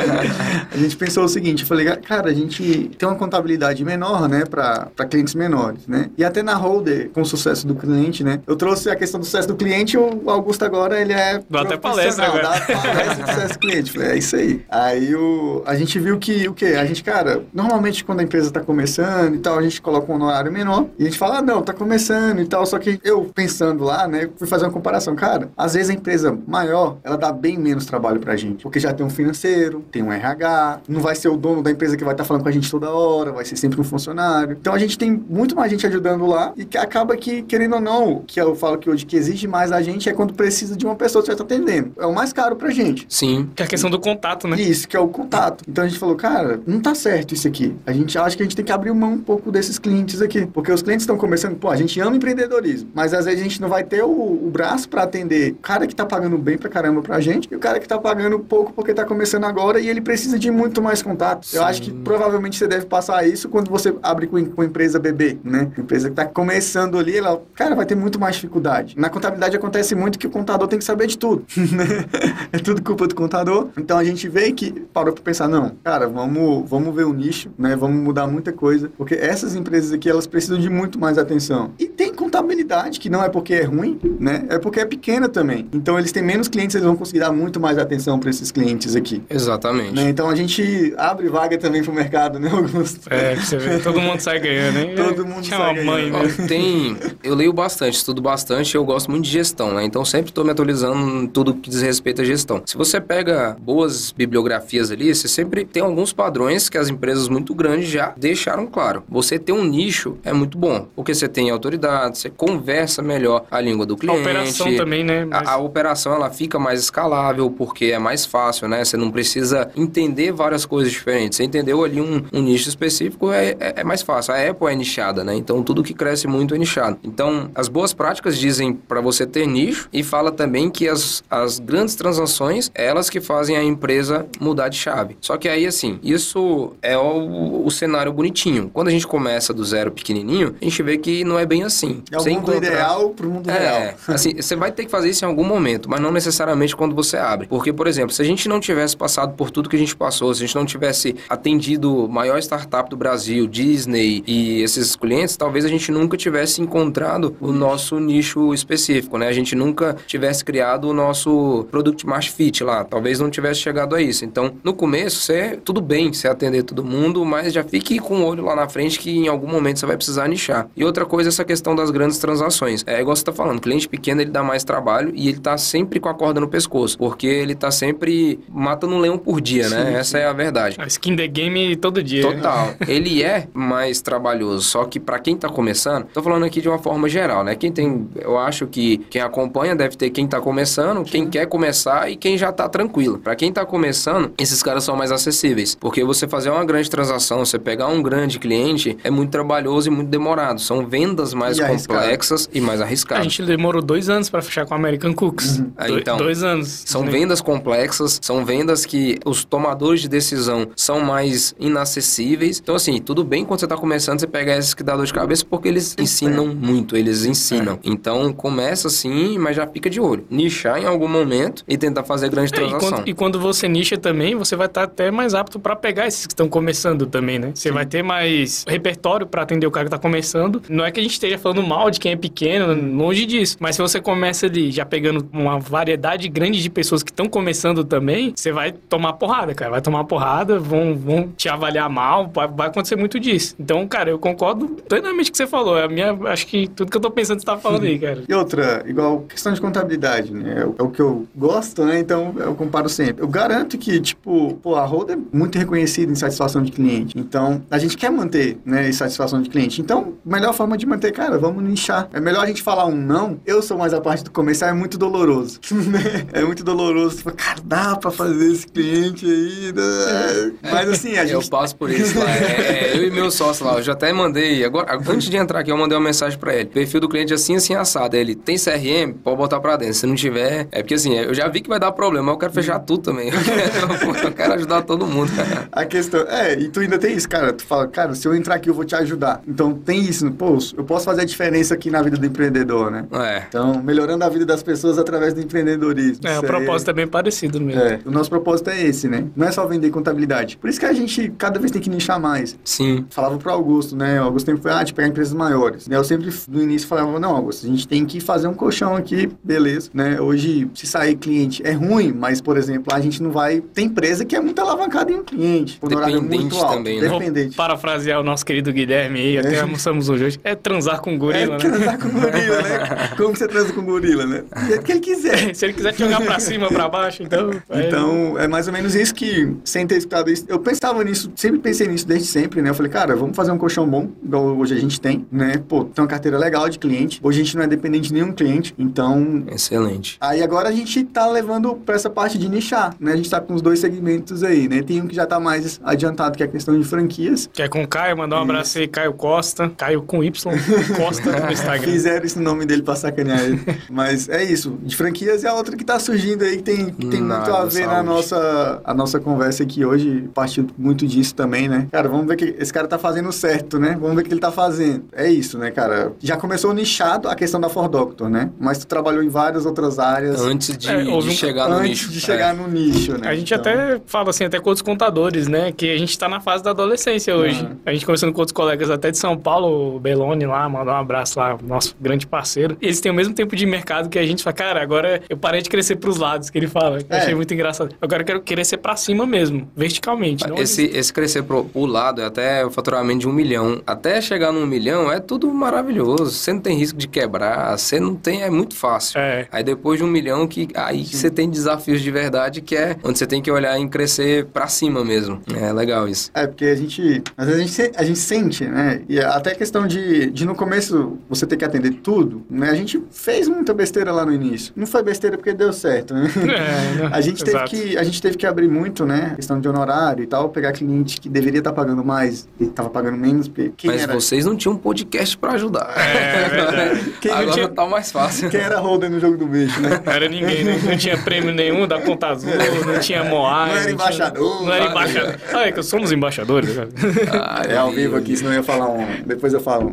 [0.72, 4.44] a gente pensou o seguinte, eu falei, cara, a gente tem uma contabilidade menor, né,
[4.44, 6.10] para clientes menores, né?
[6.16, 8.40] E até na Holder, com o sucesso do cliente, né?
[8.46, 11.76] Eu trouxe a questão do sucesso do cliente, o Augusto agora, ele é Dá até
[11.76, 12.42] palestra agora.
[12.42, 13.92] Dá palestra sucesso do cliente.
[13.92, 14.64] Falei, é isso aí.
[14.68, 16.76] Aí o, a gente viu que, o quê?
[16.78, 20.14] A gente, cara, normalmente quando a empresa tá começando e tal, a gente coloca um
[20.14, 23.24] honorário menor e a gente fala, ah, não, tá começando e tal, só que eu
[23.34, 25.16] pensando lá, né, fui fazer uma comparação.
[25.16, 28.92] Cara, às vezes a empresa maior, ela dá bem menos trabalho pra gente, porque já
[28.92, 32.14] tem um financeiro, tem um RH, não vai ser o dono da empresa que vai
[32.14, 34.56] estar falando com a gente toda hora, vai ser sempre um funcionário.
[34.60, 37.80] Então a gente tem muito mais gente ajudando lá e que acaba que, querendo ou
[37.80, 40.86] não, que eu falo que hoje que exige mais a gente é quando precisa de
[40.86, 41.92] uma pessoa que tá atendendo.
[41.98, 43.06] É o mais caro pra gente.
[43.08, 43.50] Sim.
[43.54, 44.60] Que é a questão do contato, né?
[44.60, 45.64] Isso, que é o contato.
[45.68, 47.74] Então a gente falou, cara, não tá certo isso aqui.
[47.86, 50.46] A gente acha que a gente tem que abrir mão um pouco desses clientes aqui.
[50.46, 53.60] Porque os clientes estão começando, pô, a gente ama empreendedorismo, mas às vezes a gente
[53.60, 56.68] não vai ter o, o braço pra atender o cara que tá pagando bem pra
[56.68, 59.88] caramba pra gente e o cara que tá pagando pouco porque tá começando agora e
[59.88, 61.46] ele precisa de muito mais contato.
[61.52, 65.38] Eu acho que provavelmente você deve passar isso quando você abre com, com empresa bebê,
[65.42, 65.70] né?
[65.78, 68.94] Empresa que tá começando ali, ela, cara, vai ter muito mais dificuldade.
[68.98, 71.86] Na contabilidade acontece muito que o contador tem que saber de tudo, né?
[72.52, 73.68] É tudo culpa do contador.
[73.76, 77.50] Então a gente veio que parou pra pensar, não, cara, vamos, vamos ver o nicho,
[77.56, 77.76] né?
[77.76, 81.70] Vamos mudar muita coisa, porque essas empresas aqui, elas precisam de muito mais atenção.
[81.78, 81.86] E
[82.20, 84.44] contabilidade, que não é porque é ruim, né?
[84.50, 85.66] É porque é pequena também.
[85.72, 88.94] Então eles têm menos clientes, eles vão conseguir dar muito mais atenção para esses clientes
[88.94, 89.22] aqui.
[89.30, 89.94] Exatamente.
[89.94, 90.10] Né?
[90.10, 93.08] Então a gente abre vaga também pro mercado, né, Augusto?
[93.10, 94.94] É, você ver, todo mundo sai ganhando, hein?
[94.94, 96.38] Todo mundo Tinha sai uma mãe, ganhando.
[96.38, 96.46] né?
[96.46, 99.84] Tem, eu leio bastante, estudo bastante, eu gosto muito de gestão, né?
[99.84, 102.62] Então sempre estou me atualizando em tudo que diz respeito à gestão.
[102.66, 107.54] Se você pega boas bibliografias ali, você sempre tem alguns padrões que as empresas muito
[107.54, 109.02] grandes já deixaram claro.
[109.08, 113.60] Você ter um nicho é muito bom, porque você tem autoridade, você conversa melhor a
[113.60, 114.20] língua do A cliente.
[114.20, 115.24] operação também, né?
[115.24, 118.84] Mas- A, a operação ela fica mais escalável porque é mais fácil, né?
[118.84, 121.36] Você não precisa entender várias coisas diferentes.
[121.36, 124.34] Você entendeu ali um, um nicho específico é, é, é mais fácil.
[124.34, 125.34] A Apple é nichada, né?
[125.34, 126.98] Então tudo que cresce muito é nichado.
[127.04, 131.58] Então as boas práticas dizem para você ter nicho e fala também que as, as
[131.58, 135.16] grandes transações elas que fazem a empresa mudar de chave.
[135.20, 138.70] Só que aí assim isso é o, o cenário bonitinho.
[138.72, 141.89] Quando a gente começa do zero pequenininho a gente vê que não é bem assim.
[142.10, 143.94] É o mundo encontrar- ideal pro mundo é, real.
[144.08, 147.16] assim, você vai ter que fazer isso em algum momento, mas não necessariamente quando você
[147.16, 147.46] abre.
[147.46, 150.34] Porque, por exemplo, se a gente não tivesse passado por tudo que a gente passou,
[150.34, 155.64] se a gente não tivesse atendido maior startup do Brasil, Disney e esses clientes, talvez
[155.64, 159.28] a gente nunca tivesse encontrado o nosso nicho específico, né?
[159.28, 163.94] A gente nunca tivesse criado o nosso Product Market Fit lá, talvez não tivesse chegado
[163.94, 164.24] a isso.
[164.24, 168.24] Então, no começo, você, tudo bem você atender todo mundo, mas já fique com o
[168.26, 170.68] olho lá na frente que em algum momento você vai precisar nichar.
[170.76, 172.84] E outra coisa é essa questão das grandes transações.
[172.86, 175.98] É igual você tá falando, cliente pequeno ele dá mais trabalho e ele tá sempre
[175.98, 179.94] com a corda no pescoço, porque ele tá sempre matando um leão por dia, né?
[179.94, 180.76] Essa é a verdade.
[180.78, 182.22] A skin the game todo dia.
[182.22, 182.74] Total.
[182.86, 186.78] Ele é mais trabalhoso, só que pra quem tá começando, tô falando aqui de uma
[186.78, 187.54] forma geral, né?
[187.54, 192.10] Quem tem, eu acho que quem acompanha deve ter quem tá começando, quem quer começar
[192.10, 193.18] e quem já tá tranquilo.
[193.18, 197.44] Pra quem tá começando, esses caras são mais acessíveis, porque você fazer uma grande transação,
[197.44, 200.60] você pegar um grande cliente é muito trabalhoso e muito demorado.
[200.60, 202.00] São vendas mais E arriscado.
[202.00, 203.24] complexas e mais A arriscadas.
[203.24, 205.62] gente demorou dois anos pra fechar com a American Cooks.
[205.76, 206.16] Ah, Do- então.
[206.16, 206.82] dois anos.
[206.86, 212.58] São vendas complexas, são vendas que os tomadores de decisão são mais inacessíveis.
[212.62, 215.12] Então, assim, tudo bem quando você está começando, você pega esses que dá dor de
[215.14, 217.78] cabeça, porque eles ensinam muito, eles ensinam.
[217.82, 220.24] Então, começa assim, mas já fica de olho.
[220.30, 222.90] Nichar em algum momento e tentar fazer grande É, e, transação.
[222.98, 226.26] quando, e quando você nicha também, você vai estar até mais apto pra pegar esses
[226.26, 227.52] que estão começando também, né?
[227.54, 230.62] Você vai ter mais repertório pra atender o cara que tá começando.
[230.68, 233.56] Não é que a gente esteja falando mal de quem é pequeno, longe disso.
[233.60, 237.84] Mas se você começa ali já pegando uma variedade grande de pessoas que estão começando
[237.84, 239.72] também, você vai tomar porrada, cara.
[239.72, 243.54] Vai tomar porrada, vão, vão te avaliar mal, vai, vai acontecer muito disso.
[243.58, 245.78] Então, cara, eu concordo plenamente com o que você falou.
[245.78, 248.22] É a minha, acho que tudo que eu tô pensando você tá falando aí, cara.
[248.28, 250.60] E outra, igual questão de contabilidade, né?
[250.60, 251.98] É o, é o que eu gosto, né?
[251.98, 253.22] Então eu comparo sempre.
[253.22, 257.18] Eu garanto que, tipo, pô, a Roda é muito reconhecida em satisfação de cliente.
[257.18, 259.80] Então, a gente quer manter, né, satisfação de cliente.
[259.80, 262.08] Então, melhor forma de manter, cara, vamos nichar.
[262.12, 263.40] É melhor a gente falar um não.
[263.46, 265.58] Eu sou mais a parte do comercial, é muito doloroso.
[266.32, 267.22] é muito doloroso.
[267.22, 269.72] Fala, cara, dá pra fazer esse cliente aí.
[269.74, 270.52] né?
[270.70, 271.50] Mas assim, a Eu gente.
[271.50, 272.26] passo por isso lá.
[272.40, 274.64] É, é, eu e meu sócio lá, eu já até mandei.
[274.64, 276.66] Agora, antes de entrar aqui, eu mandei uma mensagem pra ele.
[276.66, 278.16] Perfil do cliente assim, assim, assado.
[278.16, 279.12] Ele tem CRM?
[279.22, 279.94] Pode botar pra dentro.
[279.94, 280.68] Se não tiver.
[280.72, 283.02] É porque assim, eu já vi que vai dar problema, mas eu quero fechar tudo
[283.02, 283.28] também.
[283.28, 285.30] Eu quero, eu quero ajudar todo mundo.
[285.72, 286.20] A questão.
[286.28, 287.52] É, e tu ainda tem isso, cara.
[287.52, 289.42] Tu fala, cara, se eu entrar aqui, eu vou te ajudar.
[289.46, 290.30] Então tem isso.
[290.32, 291.39] Pô, eu posso fazer a diferença
[291.74, 293.06] aqui na vida do empreendedor, né?
[293.12, 293.44] É.
[293.48, 296.26] Então, melhorando a vida das pessoas através do empreendedorismo.
[296.26, 297.80] É, o aí propósito é bem parecido mesmo.
[297.80, 299.24] É, o nosso propósito é esse, né?
[299.34, 300.56] Não é só vender contabilidade.
[300.56, 302.58] Por isso que a gente cada vez tem que nichar mais.
[302.64, 303.06] Sim.
[303.10, 304.20] Falava pro Augusto, né?
[304.20, 305.88] O Augusto sempre foi, ah, de pegar empresas maiores.
[305.88, 305.96] Né?
[305.96, 309.30] Eu sempre, no início, falava, não, Augusto, a gente tem que fazer um colchão aqui,
[309.42, 310.20] beleza, né?
[310.20, 313.60] Hoje, se sair cliente é ruim, mas, por exemplo, a gente não vai...
[313.60, 315.78] Tem empresa que é muito alavancada em um cliente.
[315.78, 317.08] por horário Dependente muito alto, também, né?
[317.08, 317.56] Vou Dependente.
[317.56, 320.38] parafrasear o nosso querido Guilherme aí, até almoçamos hoje.
[320.44, 321.58] É transar com gorila, é né?
[321.58, 323.10] transar com gorila, né?
[323.16, 324.42] Como você transa com gorila, né?
[324.54, 325.54] Do jeito que ele quiser.
[325.54, 327.50] Se ele quiser te jogar pra cima, pra baixo, então.
[327.68, 331.30] é- Então, é mais ou menos isso que, sem ter escutado isso, eu pensava nisso,
[331.34, 332.70] sempre pensei nisso desde sempre, né?
[332.70, 335.60] Eu falei, cara, vamos fazer um colchão bom, igual hoje a gente tem, né?
[335.68, 337.18] Pô, tem uma carteira legal de cliente.
[337.22, 339.44] Hoje a gente não é dependente de nenhum cliente, então.
[339.50, 340.16] Excelente.
[340.20, 343.12] Aí agora a gente tá levando pra essa parte de nichar, né?
[343.12, 344.82] A gente tá com os dois segmentos aí, né?
[344.82, 347.48] Tem um que já tá mais adiantado, que é a questão de franquias.
[347.52, 349.70] Que é com o Caio, mandar um abraço aí, Caio Costa.
[349.76, 350.32] Caio com Y,
[350.96, 351.90] Costa no Instagram.
[351.92, 353.60] Fizeram esse nome dele pra sacanear ele.
[353.90, 354.78] Mas é isso.
[354.82, 357.58] De franquias é a outra que tá surgindo aí, que tem, que tem muito Nada,
[357.58, 358.08] a ver na saúde.
[358.08, 360.28] nossa, a nossa conversa aqui hoje.
[360.34, 361.86] Partiu muito disso também, né?
[361.90, 363.96] Cara, vamos ver que esse cara tá fazendo certo, né?
[364.00, 365.04] Vamos ver o que ele tá fazendo.
[365.12, 366.12] É isso, né, cara?
[366.20, 368.50] Já começou nichado a questão da For Doctor, né?
[368.58, 371.88] Mas tu trabalhou em várias outras áreas Antes de, É, de um- chegar no antes
[371.90, 372.10] nicho.
[372.10, 372.56] de chegar É.
[372.58, 373.28] no nicho, né?
[373.28, 375.72] A gente Então, até fala assim, até com outros contadores, né?
[375.72, 377.66] Que a gente tá na fase da adolescência hoje.
[377.70, 377.76] Ah.
[377.86, 380.96] A gente conversando com outros colegas até de São Paulo, o Belone lá, mandar um
[380.96, 382.76] abraço lá, nosso grande parceiro.
[382.80, 385.60] Eles têm o mesmo tempo de mercado que a gente fala, cara, agora eu parei
[385.62, 386.98] de crescer pros lados, que ele fala.
[386.98, 387.18] Eu É.
[387.20, 387.94] achei muito engraçado.
[388.00, 390.46] Agora eu quero crescer pra cima mesmo, verticalmente.
[390.48, 393.82] não Esse, esse crescer pro, pro lado é até o faturamento de um milhão.
[393.86, 396.30] Até chegar num milhão é tudo maravilhoso.
[396.30, 399.18] Você não tem risco de quebrar, você não tem, é muito fácil.
[399.20, 399.46] É.
[399.50, 403.18] Aí depois de um milhão, que aí você tem desafios de verdade, que é onde
[403.18, 405.40] você tem que olhar em crescer pra cima mesmo.
[405.54, 406.30] É legal isso.
[406.34, 407.22] É, porque a gente.
[407.36, 409.02] Às vezes a gente, a gente sente, né?
[409.08, 410.89] E até a questão de, de no começo
[411.28, 412.70] você ter que atender tudo, né?
[412.70, 414.72] A gente fez muita besteira lá no início.
[414.76, 416.30] Não foi besteira porque deu certo, né?
[416.36, 417.10] É, né?
[417.12, 417.70] A gente, teve Exato.
[417.70, 419.32] que, a gente teve que abrir muito, né?
[419.36, 423.16] Questão de honorário e tal, pegar cliente que deveria estar pagando mais e estava pagando
[423.16, 425.92] menos, porque Mas era, vocês não tinham um podcast pra ajudar.
[425.96, 428.48] É, não Agora tinha- tá mais fácil.
[428.50, 430.00] quem era holder no jogo do bicho, né?
[430.04, 430.80] Não era ninguém, né?
[430.82, 432.50] Não tinha prêmio nenhum da Conta Azul,
[432.86, 433.70] não tinha Moai.
[433.70, 434.90] Não era embaixador, Não era nada.
[435.10, 435.34] embaixador.
[435.52, 436.88] Ah, é que somos embaixadores, cara.
[437.32, 439.06] Ah, É ao vivo aqui, senão eu ia falar um.
[439.26, 439.90] Depois eu falo um.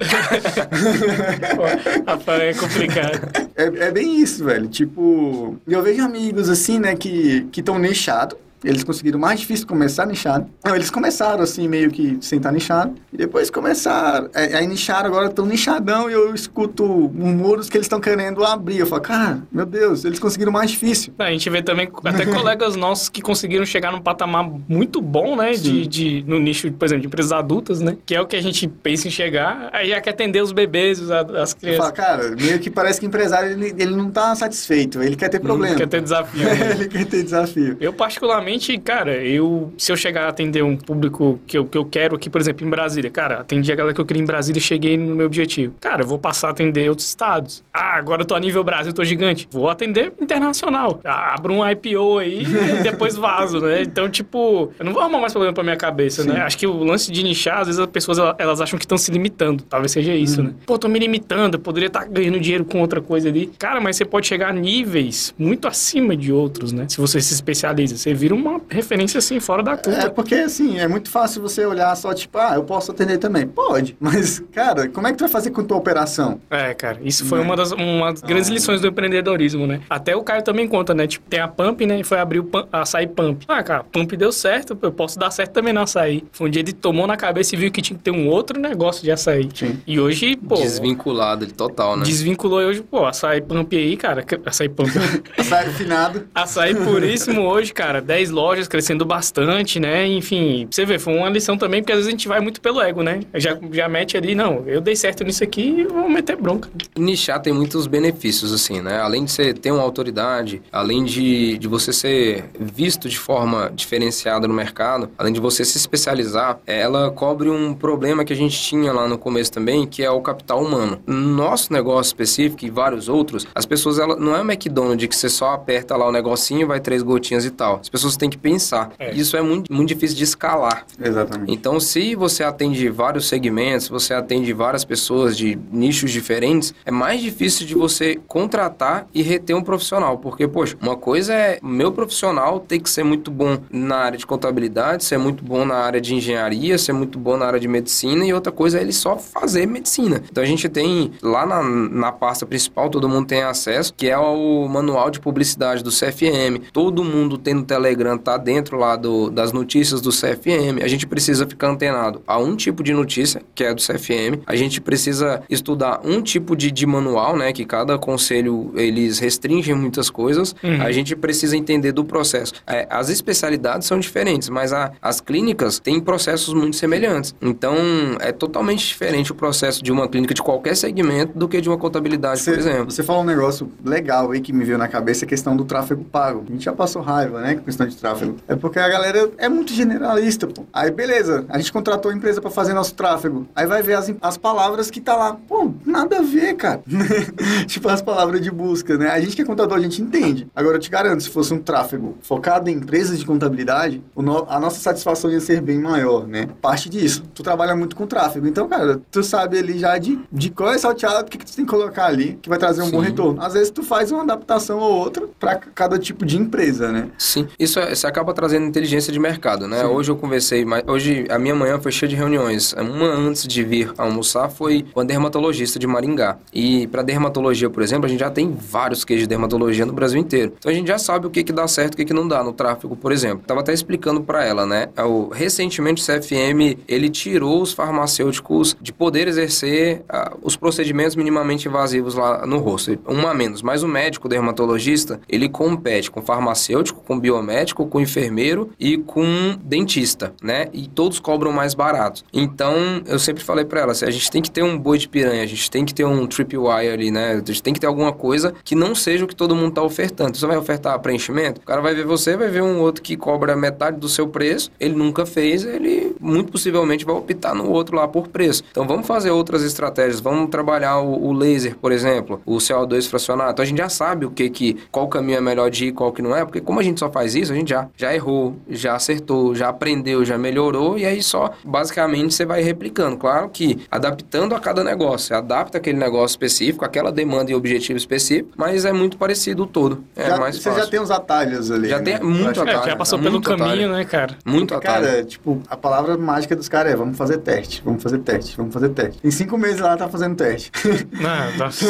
[2.08, 3.48] Rapaz, é complicado.
[3.56, 4.68] É, é bem isso, velho.
[4.68, 8.38] Tipo, eu vejo amigos assim, né, que estão nichados.
[8.64, 10.48] Eles conseguiram mais difícil começar nichado.
[10.66, 12.96] Não, eles começaram assim, meio que sem estar nichado.
[13.14, 14.30] E depois começaram.
[14.34, 16.84] é, Aí nicharam, agora estão nichadão e eu escuto
[17.14, 18.80] murmuros que eles estão querendo abrir.
[18.80, 21.14] Eu falo, cara, meu Deus, eles conseguiram mais difícil.
[21.20, 25.52] A gente vê também até colegas nossos que conseguiram chegar num patamar muito bom, né?
[25.54, 27.96] De, de, no nicho, por exemplo, de empresas adultas, né?
[28.06, 29.70] Que é o que a gente pensa em chegar.
[29.72, 31.92] Aí já quer atender os bebês, os, as Eu falo, crianças.
[31.92, 35.40] cara, meio que parece que o empresário ele, ele não tá satisfeito, ele quer ter
[35.40, 35.76] problema.
[35.76, 36.44] Quer ter desafio.
[36.44, 36.72] né?
[36.80, 37.78] ele quer ter desafio.
[37.80, 38.47] Eu, particularmente,
[38.84, 42.30] cara, eu se eu chegar a atender um público que eu, que eu quero aqui,
[42.30, 44.98] por exemplo, em Brasília, cara, atendi a galera que eu queria em Brasília e cheguei
[44.98, 45.74] no meu objetivo.
[45.82, 47.64] Cara, eu vou passar a atender outros estados.
[47.74, 49.48] Ah, agora eu tô a nível Brasil, tô gigante.
[49.52, 51.00] Vou atender internacional.
[51.04, 53.82] Ah, Abro um IPO aí e depois vazo, né?
[53.82, 56.42] Então, tipo, eu não vou arrumar mais problema pra minha cabeça, né?
[56.42, 58.98] Acho que o lance de nichar, às vezes as pessoas ela- elas acham que estão
[58.98, 59.64] se limitando.
[59.64, 60.54] Talvez seja isso, né?
[60.66, 63.48] Pô, tô me limitando, eu poderia estar ganhando dinheiro com outra coisa ali.
[63.60, 66.86] Cara, mas você pode chegar a níveis muito acima de outros, né?
[66.90, 70.00] Se você se especializa, você vira uma referência assim fora da curva.
[70.04, 73.48] É porque, assim, é muito fácil você olhar só, tipo, ah, eu posso atender também.
[73.48, 76.40] Pode, mas, cara, como é que tu vai fazer com tua operação?
[76.50, 77.46] É, cara, isso foi Né?
[77.46, 79.82] uma das, uma das grandes lições do empreendedorismo, né?
[79.90, 81.08] Até o Caio também conta, né?
[81.08, 82.00] Tipo, tem a Pump, né?
[82.00, 83.44] E foi abrir o Pump, a açaí Pump.
[83.48, 86.24] Ah, cara, Pump deu certo, eu posso dar certo também no açaí.
[86.32, 88.60] Foi um dia ele tomou na cabeça e viu que tinha que ter um outro
[88.60, 89.50] negócio de açaí.
[89.54, 89.80] Sim.
[89.88, 90.56] E hoje, pô...
[90.56, 92.04] Desvinculado ele total, né?
[92.04, 94.24] Desvinculou e hoje, pô, açaí Pump aí, cara.
[94.46, 94.90] Açaí Pump.
[95.44, 96.28] Sai finado.
[96.34, 98.02] açaí puríssimo hoje, cara.
[98.02, 100.06] 10 lojas crescendo bastante, né?
[100.08, 102.82] Enfim, você vê, foi uma lição também, porque às vezes a gente vai muito pelo
[102.82, 103.22] ego, né?
[103.36, 106.70] Já, já mete ali, não, eu dei certo nisso aqui, vou meter bronca.
[106.98, 109.00] Nichar tem muitos benefícios, assim, né?
[109.00, 114.48] Além de você ter uma autoridade, além de, de você ser visto de forma diferenciada
[114.48, 118.92] no mercado, além de você se especializar, ela cobre um problema que a gente tinha
[118.92, 121.00] lá no começo também, que é o capital humano.
[121.06, 125.30] No nosso negócio específico e vários outros, as pessoas, ela, não é McDonald's que você
[125.30, 127.80] só aperta lá o negocinho, vai três gotinhas e tal.
[127.82, 128.92] As pessoas têm que pensar.
[129.00, 129.14] É.
[129.14, 130.86] Isso é muito, muito difícil de escalar.
[131.00, 131.52] Exatamente.
[131.52, 137.22] Então, se você atende vários segmentos, você atende várias pessoas de nichos diferentes, é mais
[137.22, 140.18] difícil de você contratar e reter um profissional.
[140.18, 144.26] Porque, poxa, uma coisa é meu profissional ter que ser muito bom na área de
[144.26, 148.26] contabilidade, ser muito bom na área de engenharia, ser muito bom na área de medicina,
[148.26, 150.24] e outra coisa é ele só fazer medicina.
[150.30, 154.18] Então, a gente tem lá na, na pasta principal, todo mundo tem acesso, que é
[154.18, 156.72] o manual de publicidade do CFM.
[156.72, 160.84] Todo mundo tem no Telegram, tá dentro lá do, das notícias do CFM.
[160.84, 164.44] A gente precisa ficar antenado a um tipo de notícia, que é do CFM.
[164.46, 167.52] A gente precisa estudar um tipo de, de manual, né?
[167.52, 170.54] Que cada conselho, eles restringem muitas coisas.
[170.64, 170.82] Uhum.
[170.84, 172.54] A gente precisa entender do processo.
[172.68, 177.34] É, as especialidades são diferentes, mas a- as clínicas têm processos muito semelhantes.
[177.42, 177.76] Então,
[178.20, 181.78] é totalmente diferente o processo de uma clínica de qualquer segmento do que de uma
[181.78, 182.92] contabilidade, Você, por exemplo.
[182.92, 186.04] você falou um negócio legal aí que me veio na cabeça, a questão do tráfego
[186.04, 186.44] pago.
[186.48, 188.38] A gente já passou raiva, né, com questão de tráfego.
[188.48, 190.64] É porque a galera é muito generalista, pô.
[190.74, 193.48] Aí, beleza, a gente contratou a empresa pra fazer nosso tráfego.
[193.56, 195.38] Aí vai ver as, as palavras que tá lá.
[195.48, 196.82] Pô, nada a ver, cara.
[197.68, 199.10] tipo as palavras de busca, né?
[199.10, 200.48] A gente que é contador, a gente entende.
[200.56, 204.46] Agora, eu te garanto, se fosse um tráfego focado em empresas de contabilidade, o no-
[204.50, 206.48] a nossa satisfação ia ser bem maior, né?
[206.62, 207.24] Parte disso.
[207.34, 208.48] Tu trabalha muito com tráfego.
[208.48, 211.56] Então, cara, tu sabe ali já de, de qual é salteado, o que, que tu
[211.56, 213.08] tem que colocar ali, que vai trazer um bom Sim.
[213.10, 213.42] retorno.
[213.42, 217.10] Às vezes tu faz uma adaptação ou outra pra cada tipo de empresa, né?
[217.18, 219.86] Sim, isso é, você acaba trazendo inteligência de mercado, né?
[219.86, 222.74] Hoje eu conversei, mas hoje a minha manhã foi cheia de reuniões.
[222.74, 226.38] Uma antes de vir almoçar foi com a dermatologista de Maringá.
[226.54, 230.20] E para dermatologia, por exemplo, a gente já tem vários queijos de dermatologia no Brasil
[230.20, 230.54] inteiro.
[230.58, 232.44] Então a gente já sabe o que que dá certo, o que que não dá
[232.44, 233.44] no tráfego, por exemplo.
[233.46, 234.90] Tava até explicando para ela, né?
[234.98, 241.68] O, recentemente o CFM, ele tirou os farmacêuticos de poder exercer uh, os procedimentos minimamente
[241.68, 242.98] invasivos lá no rosto.
[243.08, 243.62] Um a menos.
[243.62, 250.34] Mas o médico dermatologista, ele compete com farmacêutico, com biomédico, com enfermeiro e com dentista,
[250.42, 250.68] né?
[250.74, 252.24] E todos cobram mais barato.
[252.34, 255.08] Então, eu sempre falei para ela, assim, a gente tem que ter um boi de
[255.08, 257.34] piranha, a gente tem que ter um tripwire ali, né?
[257.34, 259.84] A gente tem que ter alguma coisa que não seja o que todo mundo tá
[259.84, 260.38] ofertando.
[260.38, 263.56] Você vai ofertar preenchimento, o cara vai ver você, vai ver um outro que cobra
[263.56, 268.08] metade do seu preço, ele nunca fez, ele muito possivelmente vai optar no outro lá
[268.08, 268.64] por preço.
[268.72, 273.52] Então, vamos fazer outras estratégias, vamos trabalhar o, o laser, por exemplo, o CO2 fracionado.
[273.52, 276.12] Então, a gente já sabe o que que, qual caminho é melhor de ir, qual
[276.12, 278.96] que não é, porque como a gente só faz isso, gente já, já errou, já
[278.96, 283.18] acertou, já aprendeu, já melhorou, e aí só, basicamente, você vai replicando.
[283.18, 287.98] Claro que adaptando a cada negócio, você adapta aquele negócio específico, aquela demanda e objetivo
[287.98, 290.04] específico, mas é muito parecido o todo.
[290.16, 290.84] É já, mais você fácil.
[290.84, 291.90] já tem os atalhos ali.
[291.90, 292.04] Já né?
[292.04, 292.80] tem muito atalho.
[292.80, 293.92] É, já passou é pelo caminho, atalho.
[293.92, 294.36] né, cara?
[294.46, 295.06] Muito atalho.
[295.06, 298.74] Cara, tipo, a palavra mágica dos caras é vamos fazer teste, vamos fazer teste, vamos
[298.74, 299.20] fazer teste.
[299.24, 300.72] Em cinco meses ela tá fazendo teste.
[301.12, 301.86] Não, nossa.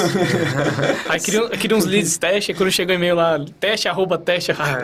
[1.10, 4.52] Aí queria, queria uns leads teste, aí quando chega o e-mail lá, teste, arroba teste.
[4.52, 4.80] Ah,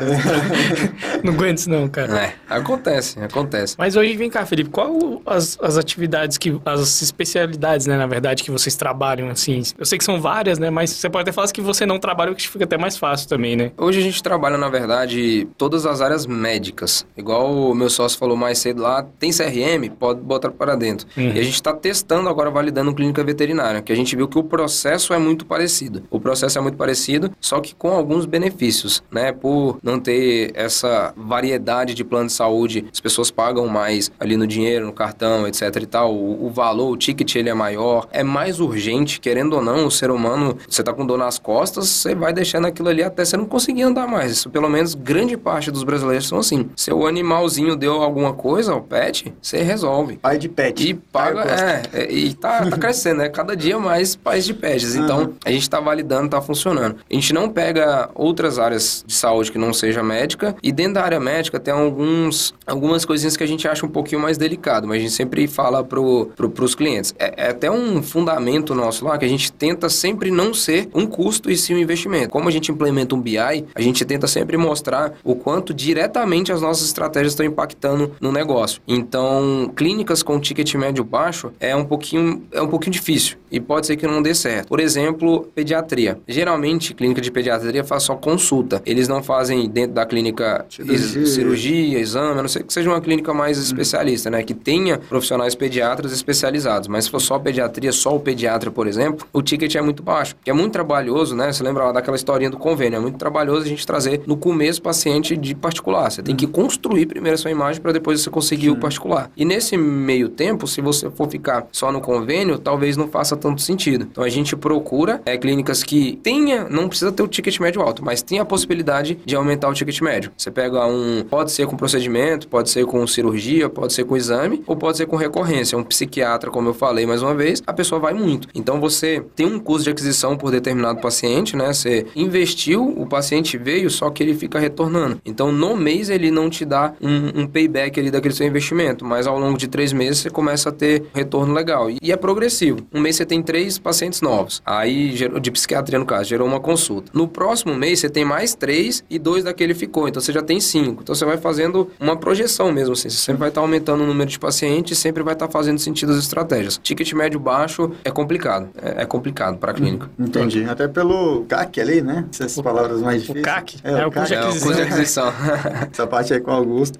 [1.24, 2.18] não aguento isso não, cara.
[2.18, 3.76] É, acontece, acontece.
[3.78, 8.44] Mas hoje, vem cá, Felipe, qual as, as atividades que, as especialidades, né, na verdade,
[8.44, 9.62] que vocês trabalham, assim?
[9.78, 12.32] Eu sei que são várias, né, mas você pode até falar que você não trabalha,
[12.32, 13.72] o que fica até mais fácil também, né?
[13.78, 17.06] Hoje a gente trabalha, na verdade, todas as áreas médicas.
[17.18, 21.08] Igual o meu sócio falou mais cedo lá, tem CRM, pode botar para dentro.
[21.16, 21.32] Uhum.
[21.32, 24.44] E a gente está testando agora, validando clínica veterinária, que a gente viu que o
[24.44, 26.04] processo é muito parecido.
[26.10, 29.32] O processo é muito parecido, só que com alguns benefícios, né?
[29.32, 34.47] Por não ter essa variedade de plano de saúde, as pessoas pagam mais ali no
[34.47, 36.14] dinheiro, no cartão, etc e tal.
[36.14, 38.07] O, o valor, o ticket, ele é maior.
[38.11, 41.88] É mais urgente, querendo ou não, o ser humano, você tá com dor nas costas,
[41.89, 44.32] você vai deixando aquilo ali até você não conseguir andar mais.
[44.32, 46.70] Isso, pelo menos, grande parte dos brasileiros são assim.
[46.76, 50.18] Seu animalzinho deu alguma coisa, o pet, você resolve.
[50.18, 50.88] Pai de pet.
[50.89, 53.30] E paga, é, é, e tá, tá crescendo, né?
[53.30, 54.95] Cada dia mais pais de pets.
[54.95, 55.34] Então, Uhum.
[55.45, 56.97] a gente tá validando, tá funcionando.
[57.09, 61.04] A gente não pega outras áreas de saúde que não seja médica, e dentro da
[61.04, 64.97] área médica tem alguns, algumas coisinhas que a gente acha um pouquinho mais delicado, mas
[64.97, 67.14] a gente sempre fala pro, pro, pros clientes.
[67.18, 71.06] É, é até um fundamento nosso lá que a gente tenta sempre não ser um
[71.06, 72.30] custo e sim um investimento.
[72.30, 76.62] Como a gente implementa um BI, a gente tenta sempre mostrar o quanto diretamente as
[76.62, 78.82] nossas estratégias estão impactando no negócio.
[78.88, 83.88] Então, clínicas com ticket médio baixo é um pouquinho é um pouquinho difícil e pode
[83.88, 84.68] ser que não dê certo.
[84.68, 86.20] Por exemplo, pediatria.
[86.28, 88.82] Geralmente, clínica de pediatria faz só consulta.
[88.86, 90.94] Eles não fazem dentro da clínica Cirurgia.
[91.22, 94.44] ex- cirurgia, exame, a não ser que seja uma clínica mais especialista, né?
[94.44, 96.88] Que tenha profissionais pediatras especializados.
[96.88, 100.36] Mas se for só pediatria, só o pediatra, por exemplo, o ticket é muito baixo.
[100.44, 101.52] Que é muito trabalhoso, né?
[101.52, 102.98] Você lembra lá daquela historinha do convênio?
[102.98, 106.10] É muito trabalhoso a gente trazer no começo paciente de particular.
[106.12, 109.30] Você tem que construir primeiro a sua imagem para depois você conseguir o particular.
[109.36, 113.62] E nesse meio tempo, se você for ficar só no convênio, talvez não faça tanto
[113.62, 114.08] sentido.
[114.12, 118.04] Então a gente procura é, clínicas que tenha, não precisa ter o ticket médio alto,
[118.04, 120.32] mas tem a possibilidade de aumentar o ticket médio.
[120.38, 124.64] Você pega um, pode ser com procedimento, pode ser com cirurgia, pode ser com exame,
[124.66, 125.78] ou pode ser com recorrência.
[125.78, 128.48] Um psiquiatra, como eu falei mais uma vez, a pessoa vai muito.
[128.54, 131.74] Então você tem um custo de aquisição por determinado paciente, né?
[131.74, 135.20] Você investiu, o paciente veio, só que ele fica retornando.
[135.26, 139.28] Então no mês ele não te dá um, um payback ali daquele seu investimento, mas
[139.28, 141.90] ao longo de três meses você começa a ter retorno legal.
[141.90, 142.80] E é progressivo.
[142.94, 144.62] Um mês você tem três pacientes novos.
[144.66, 147.12] Aí, de psiquiatria no caso, gerou uma consulta.
[147.14, 150.08] No próximo mês você tem mais três e dois daquele ficou.
[150.08, 151.02] Então você já tem cinco.
[151.04, 153.10] Então você vai fazendo uma projeção mesmo assim.
[153.10, 156.12] Você sempre vai estar aumentando o número de pacientes e sempre vai estar fazendo sentido
[156.12, 156.80] as estratégias.
[156.82, 158.70] Ticket médio baixo é complicado.
[158.82, 160.10] É, é complicado para a clínica.
[160.20, 160.64] Entendi.
[160.66, 162.26] Até pelo CAC ali, né?
[162.32, 163.46] Essas palavras mais O difíceis.
[163.46, 163.78] CAC?
[163.84, 164.68] É, o custo de É, o aquisição.
[164.68, 165.34] custo de aquisição.
[165.92, 167.00] Essa parte aí com o Augusto.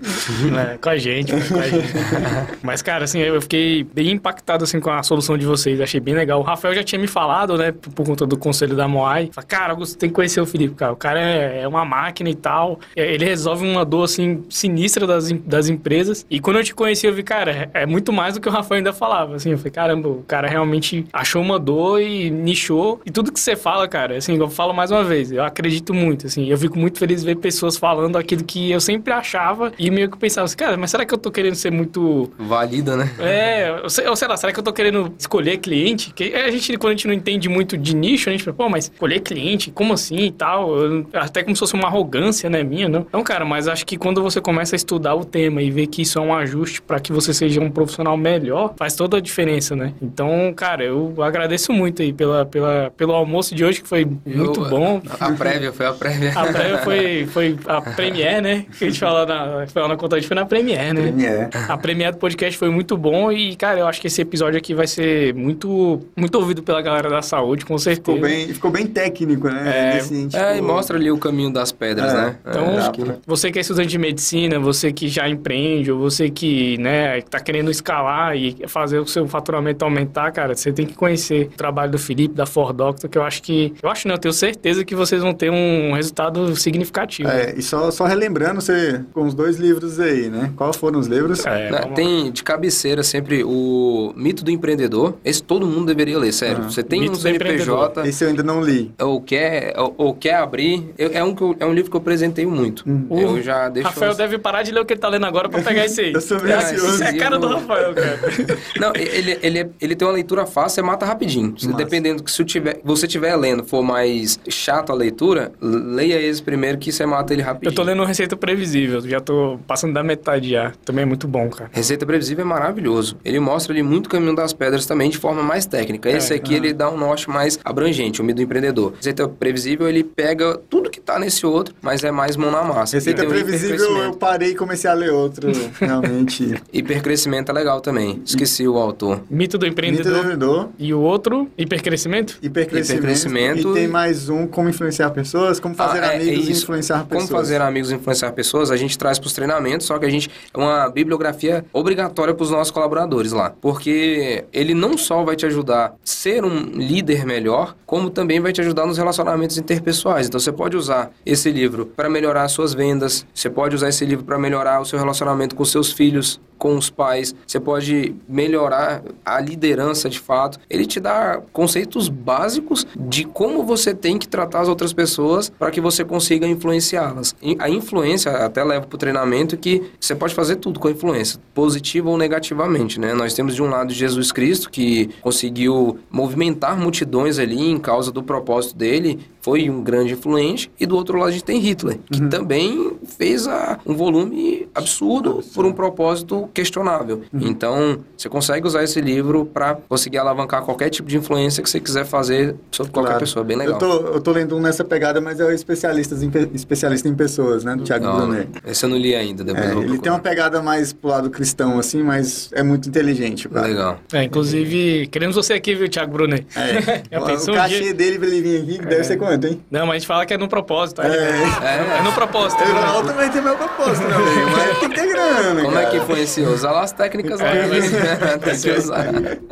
[0.58, 1.88] É, com a gente, com a gente.
[2.62, 5.80] Mas, cara, assim, eu fiquei bem impactado, assim, com a solução de vocês.
[5.82, 6.40] Achei bem legal.
[6.40, 9.30] O Rafael já tinha me falado, né, por, conta do conselho da Moai.
[9.34, 10.94] Falei, cara, Augusto, tem que conhecer o Felipe, cara.
[10.94, 12.80] O cara é, é uma máquina e tal.
[12.96, 16.26] É, Ele resolve uma dor, assim, sinistra das, das empresas.
[16.30, 18.52] E quando eu te conheci, eu vi, cara, é, é muito mais do que o
[18.52, 19.52] Rafael ainda falava, assim.
[19.52, 23.02] Eu falei, caramba, o cara realmente achou uma dor e nichou.
[23.06, 26.28] E tudo que você fala, cara, assim, eu falo mais uma vez, eu acredito muito,
[26.28, 26.50] assim.
[26.50, 30.10] Eu fico muito feliz de ver pessoas falando aquilo que eu sempre achava e meio
[30.10, 33.12] que pensava assim, cara, mas será que eu tô querendo ser muito Valida, né?
[33.20, 36.14] é, ou sei, ou sei lá, será que eu tô querendo escolher cliente?
[36.14, 38.70] Que a gente, quando a gente não entende muito de nicho, a gente fala, pô,
[38.70, 40.72] mas escolher cliente, como assim e tal?
[41.14, 42.88] Até como se fosse uma arrogância, né, minha.
[42.94, 43.02] Não.
[43.02, 46.02] Então, cara, mas acho que quando você começa a estudar o tema e ver que
[46.02, 49.76] isso é um ajuste para que você seja um profissional melhor, faz toda a diferença,
[49.76, 49.94] né?
[50.02, 54.64] Então, cara, eu agradeço muito aí pela, pela, pelo almoço de hoje, que foi muito
[54.64, 55.02] Eu- bom.
[55.20, 56.32] A prévia, foi a prévia.
[56.36, 58.66] A prévia foi, foi a Premiere, né?
[58.78, 61.02] Que a gente falou na, falou na conta, a gente foi na Premiere, né?
[61.04, 61.50] Premiere.
[61.70, 64.74] A Premiere do podcast foi muito bom e, cara, eu acho que esse episódio aqui
[64.74, 68.04] vai ser muito, muito ouvido pela galera da saúde, com certeza.
[68.18, 69.64] Ficou bem, ficou bem técnico, né?
[69.92, 70.40] É, Nesse sentido.
[70.40, 72.16] É, e mostra ali o caminho das pedras, É.
[72.16, 72.36] né?
[72.48, 75.28] Então, É, dá acho que- pra- Você que é estudante de medicina, você que já
[75.30, 80.56] empreende, ou você que, né, tá querendo escalar e fazer o seu faturamento aumentar, cara,
[80.56, 83.74] você tem que conhecer o trabalho do Felipe, da For Doctor, que eu acho que,
[83.82, 87.30] eu acho não, eu tenho certeza que vocês vão ter um resultado significativo.
[87.30, 90.52] É, e só, só relembrando, você com os dois livros aí, né?
[90.56, 91.46] Quais foram os livros?
[91.46, 95.16] É, Né, tem de cabeceira sempre o Mito do Empreendedor.
[95.24, 96.64] Esse todo mundo deveria ler, sério.
[96.66, 96.70] Ah.
[96.70, 97.16] Você tem Mito um.
[97.16, 98.92] CNPJ, Esse eu ainda não li.
[99.00, 100.94] ou quer, ou, ou quer abrir.
[100.98, 102.73] eu- é, um eu- é um livro que eu apresenteio muito.
[103.10, 103.88] Eu já deixo.
[103.90, 106.14] Rafael deve parar de ler o que ele tá lendo agora pra pegar esse aí.
[106.14, 106.94] Eu sou meio É, ansioso.
[106.96, 108.20] Isso é a cara do Rafael, cara.
[108.80, 111.52] Não, ele, ele, é- ele tem uma leitura fácil, você mata rapidinho.
[111.52, 111.74] Massa.
[111.74, 116.78] Dependendo que se tiver, você estiver lendo for mais chato a leitura, leia esse primeiro
[116.78, 117.72] que você mata ele rapidinho.
[117.72, 120.72] Eu tô lendo Receita Previsível, já tô passando da metade já.
[120.86, 121.70] Também é muito bom, cara.
[121.74, 123.18] Receita Previsível é maravilhoso.
[123.24, 126.10] Ele mostra ali muito caminho das pedras também de forma mais técnica.
[126.10, 128.94] Esse É, aqui ele dá um norte mais abrangente, o medo do empreendedor.
[128.96, 132.98] Receita Previsível ele pega tudo que tá nesse outro, mas é mais mão na massa.
[132.98, 135.50] Receita E tem o previsível, eu parei e comecei a ler outro,
[135.80, 136.54] realmente.
[136.72, 138.22] Hipercrescimento é legal também.
[138.26, 139.22] Esqueci o autor.
[139.30, 140.18] Mito do Mito do Empreendedor.
[140.18, 142.38] Empreendedor, E o outro, Hipercrescimento?
[142.42, 143.72] hipercrescimento, Hipercrescimento.
[143.72, 147.04] E tem mais um, como influenciar pessoas, como fazer Ah, é- é amigos e influenciar
[147.06, 147.30] pessoas.
[147.30, 150.10] Como fazer amigos e influenciar pessoas, a gente traz para os treinamentos, só que a
[150.10, 153.54] gente é uma bibliografia obrigatória para os nossos colaboradores lá.
[153.62, 158.52] Porque ele não só vai te ajudar a ser um líder melhor, como também vai
[158.52, 160.28] te ajudar nos relacionamentos interpessoais.
[160.28, 164.06] Então você pode usar esse livro para melhorar as suas vendas, você pode usar esse
[164.06, 169.04] livro para melhorar o seu relacionamento com seus filhos, com os pais, você pode melhorar
[169.26, 170.58] a liderança de fato.
[170.70, 175.70] Ele te dá conceitos básicos de como você tem que tratar as outras pessoas para
[175.72, 177.36] que você consiga influenciá-las.
[177.60, 181.38] A influência até leva para o treinamento que você pode fazer tudo com a influência,
[181.54, 183.14] positiva ou negativamente, né?
[183.14, 188.24] Nós temos de um lado Jesus Cristo que conseguiu movimentar multidões ali em causa do
[188.24, 192.20] propósito dele, foi um grande influente, e do outro lado a gente tem Hitler, que
[192.28, 197.22] também fez a- um volume absurdo por um propósito questionável.
[197.34, 201.80] Então, você consegue usar esse livro para conseguir alavancar qualquer tipo de influência que você
[201.80, 203.20] quiser fazer sobre qualquer Claro.
[203.26, 203.74] pessoa, bem legal.
[203.76, 207.08] Eu tô, eu tô lendo um nessa pegada, mas é o especialista em, pe- especialista
[207.10, 207.76] em pessoas, né?
[207.76, 208.48] Do Thiago Brunet.
[208.66, 211.10] esse eu não li ainda, depois É, eu vou ele tem uma pegada mais pro
[211.10, 213.68] lado cristão, assim, mas é muito inteligente, cara.
[213.68, 214.00] Legal.
[214.14, 216.46] É, inclusive, queremos você aqui, viu, Thiago Brunet?
[216.56, 217.04] É.
[217.12, 217.94] Já o, pensou o um cachê dia?
[217.94, 219.62] dele pra ele vir aqui, que deve ser quanto, hein?
[219.72, 220.98] Não, mas a gente fala que é no propósito.
[221.02, 221.08] tá?
[221.08, 221.98] É.
[222.00, 222.62] É, no propósito.
[222.64, 225.90] Eu também tenho meu propósito, meu amigo, mas tem que ter grana, Como é cara.
[225.92, 226.54] que influenciou?
[226.54, 227.48] Usar lá as técnicas lá.
[227.48, 227.92] É, mas-
[228.64, 229.06] tem que usar.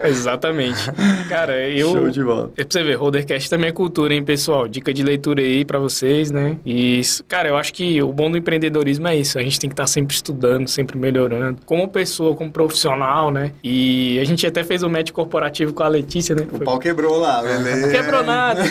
[0.03, 0.91] Exatamente.
[1.29, 1.91] Cara, eu...
[1.91, 2.51] Show de bola.
[2.57, 4.67] É pra você ver, Rodercast também é cultura, hein, pessoal?
[4.67, 6.57] Dica de leitura aí pra vocês, né?
[6.65, 9.37] E, isso- cara, eu acho que o bom do empreendedorismo é isso.
[9.39, 11.59] A gente tem que estar sempre estudando, sempre melhorando.
[11.65, 13.51] Como pessoa, como profissional, né?
[13.63, 16.45] E a gente até fez o match corporativo com a Letícia, né?
[16.51, 17.89] O pau quebrou lá, beleza.
[17.89, 18.61] Quebrou nada.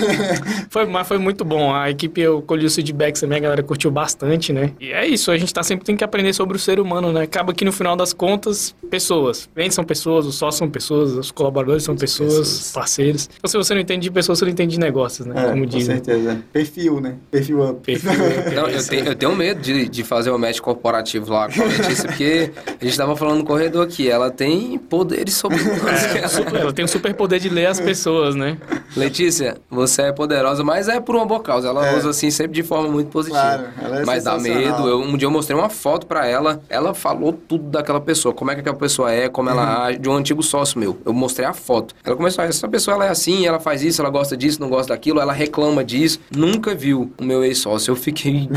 [0.70, 1.74] foi, mas foi muito bom.
[1.74, 4.72] A equipe, eu colhi os feedbacks também, a galera curtiu bastante, né?
[4.80, 7.22] E é isso, a gente tá sempre tem que aprender sobre o ser humano, né?
[7.22, 9.48] Acaba que no final das contas, pessoas.
[9.54, 12.72] Clientes são pessoas, os sócios são pessoas, os colaboradores são pessoas, pessoas.
[12.72, 13.28] parceiros.
[13.38, 15.34] Então, se você não entende de pessoas, você não entende de negócios, né?
[15.44, 15.96] É, Como com dizem.
[15.96, 16.42] certeza.
[16.52, 17.14] Perfil, né?
[17.30, 17.80] Perfil up.
[17.80, 18.10] Perfil.
[18.54, 21.64] Não, eu, tenho, eu tenho medo de, de fazer o match corporativo lá com a
[21.66, 26.60] Letícia, porque a gente tava falando no corredor aqui, ela tem poderes sobre É, super-
[26.60, 28.56] ela tem o super poder de ler as pessoas, né?
[28.96, 31.68] Letícia, você é poderosa, mas é por uma boa causa.
[31.68, 31.96] Ela É.
[31.96, 33.40] usa assim sempre de forma muito positiva.
[33.40, 34.88] Claro, ela é mas dá medo.
[34.88, 38.50] Eu, um dia eu mostrei uma foto pra ela, ela falou tudo daquela pessoa, como
[38.50, 39.54] é que aquela pessoa é, como Uhum.
[39.56, 40.98] ela age, de um antigo sócio meu.
[41.04, 41.94] Eu mostrei a foto.
[42.04, 44.68] Ela começou a essa pessoa ela é assim, ela faz isso, ela gosta disso, não
[44.68, 46.20] gosta daquilo, ela reclama disso.
[46.34, 47.90] Nunca viu o meu ex-sócio.
[47.92, 48.48] Eu fiquei,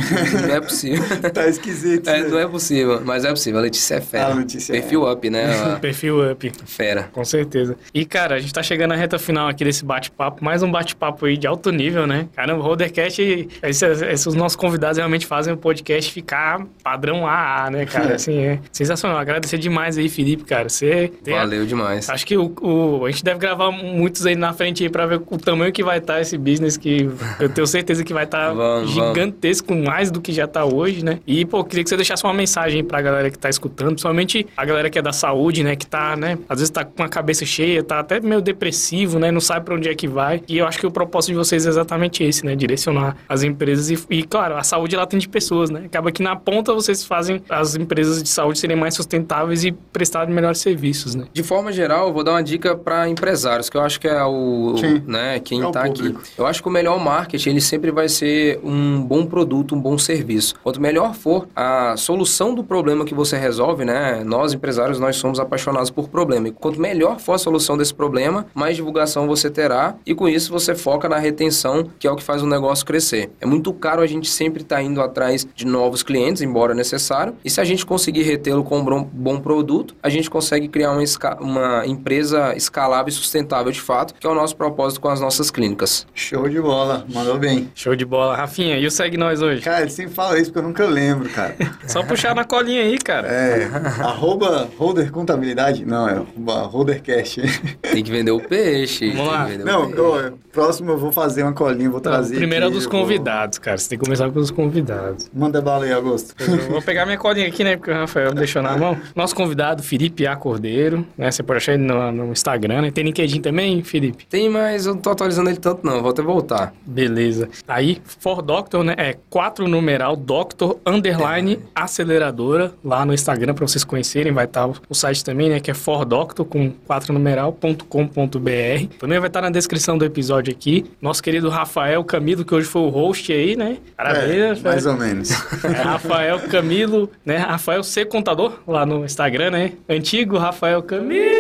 [0.48, 1.04] não é possível.
[1.34, 2.08] Tá esquisito.
[2.10, 2.28] É, né?
[2.30, 3.60] não é possível, mas é possível.
[3.60, 4.32] A Letícia é fera.
[4.32, 4.80] A Letícia é.
[4.82, 5.56] Perfil up, né?
[5.58, 6.52] Ela- Perfil up.
[6.66, 7.10] fera.
[7.12, 7.76] Com certeza.
[7.94, 10.44] E, cara, a gente tá chegando na reta final aqui desse bate-papo.
[10.44, 12.23] Mais um bate-papo aí de alto nível, né?
[12.36, 17.86] Caramba, o Rodercast, esses, esses nossos convidados realmente fazem o podcast ficar padrão AA, né,
[17.86, 18.16] cara?
[18.24, 19.18] Assim, é sensacional.
[19.18, 20.70] Agradecer demais aí, Felipe, cara.
[20.70, 22.10] Você Valeu demais.
[22.10, 25.22] Acho que o, o- a gente deve gravar muitos aí na frente aí pra ver
[25.26, 27.10] o tamanho que vai estar esse business, que
[27.40, 31.20] eu tenho certeza que vai estar Vamos, gigantesco, mais do que já tá hoje, né?
[31.26, 34.46] E, pô, queria que você deixasse uma mensagem aí pra galera que tá escutando, principalmente
[34.56, 35.76] a galera que é da saúde, né?
[35.76, 36.38] Que tá, né?
[36.50, 39.32] Às vezes tá com a cabeça cheia, tá até meio depressivo, né?
[39.32, 40.42] Não sabe pra onde é que vai.
[40.48, 42.54] E eu acho que o propósito de vocês é exatamente esse, né?
[42.56, 45.84] Direcionar as empresas e, e, claro, a saúde ela tem de pessoas, né?
[45.86, 50.34] Acaba que na ponta vocês fazem as empresas de saúde serem mais sustentáveis e prestarem
[50.34, 51.26] melhores serviços, né?
[51.32, 54.24] De forma geral, eu vou dar uma dica para empresários, que eu acho que é
[54.24, 55.02] o, Sim.
[55.08, 56.16] né, quem É está aqui.
[56.38, 59.98] Eu acho que o melhor marketing, ele sempre vai ser um bom produto, um bom
[59.98, 60.56] serviço.
[60.62, 64.24] Quanto melhor for a solução do problema que você resolve, né?
[64.26, 66.48] Nós, empresários, nós somos apaixonados por problema.
[66.48, 70.52] E quanto melhor for a solução desse problema, mais divulgação você terá e com isso
[70.52, 73.32] você foca na retenção, que é o que faz o negócio crescer.
[73.40, 77.50] É muito caro a gente sempre estar indo atrás de novos clientes, embora necessário, e
[77.50, 81.38] se a gente conseguir retê-lo com um bom- produto, a gente consegue criar uma, esca-
[81.40, 85.50] uma empresa escalável e sustentável de fato, que é o nosso propósito com as nossas
[85.50, 86.06] clínicas.
[86.14, 87.72] Show de bola, mandou bem.
[87.74, 88.36] Show de bola.
[88.36, 89.62] Rafinha, e o Segue Nós hoje?
[89.62, 91.56] Cara, ele sempre fala isso porque eu nunca lembro, cara.
[91.88, 93.30] Só puxar na colinha aí, cara.
[93.30, 93.70] É,
[94.02, 95.86] arroba holder contabilidade?
[95.86, 97.42] Não, é arroba holdercast.
[97.82, 99.10] Tem que vender o peixe.
[99.12, 99.48] Vamos lá.
[99.64, 100.02] Não, peixe.
[100.02, 103.02] ó, próximo eu vou fazer uma colinha, vou Não, trazer primeiro é dos eu vou-
[103.02, 103.78] convidados, cara.
[103.78, 105.30] Você tem que começar pelos convidados.
[105.34, 106.34] Manda bala aí, Augusto.
[106.40, 107.76] Eu vou pegar minha colinha aqui, né?
[107.78, 108.98] Porque o Rafael me deixou na mão.
[109.16, 110.36] Nosso convidado, Felipe A.
[110.36, 111.32] Cordeiro, né?
[111.32, 112.92] Você pode achar ele no, no Instagram, né?
[112.92, 114.26] Tem LinkedIn também, Felipe?
[114.26, 116.74] Tem, mas eu não tô atualizando ele tanto não, vou até voltar.
[116.86, 117.50] Beleza.
[117.68, 118.94] Aí, For Doctor, né?
[118.98, 124.32] É 4 numeral Doctor Underline Aceleradora lá no Instagram pra vocês conhecerem.
[124.32, 125.60] Vai estar o, o site também, né?
[125.60, 128.88] Que é fordoctor com 4 numeral.com.br.
[129.00, 130.86] Também vai estar na descrição do episódio aqui.
[131.02, 131.73] Nosso querido Rafael
[132.06, 133.78] Camilo, que hoje foi o host aí, né?
[133.98, 134.64] Parabéns, É, Rafael.
[134.74, 135.32] mais ou menos.
[135.64, 137.38] É, Rafael Camilo, né?
[137.38, 138.06] Rafael C.
[138.06, 139.72] Contador, lá no Instagram, né?
[139.90, 141.34] Antigo Rafael Camilo.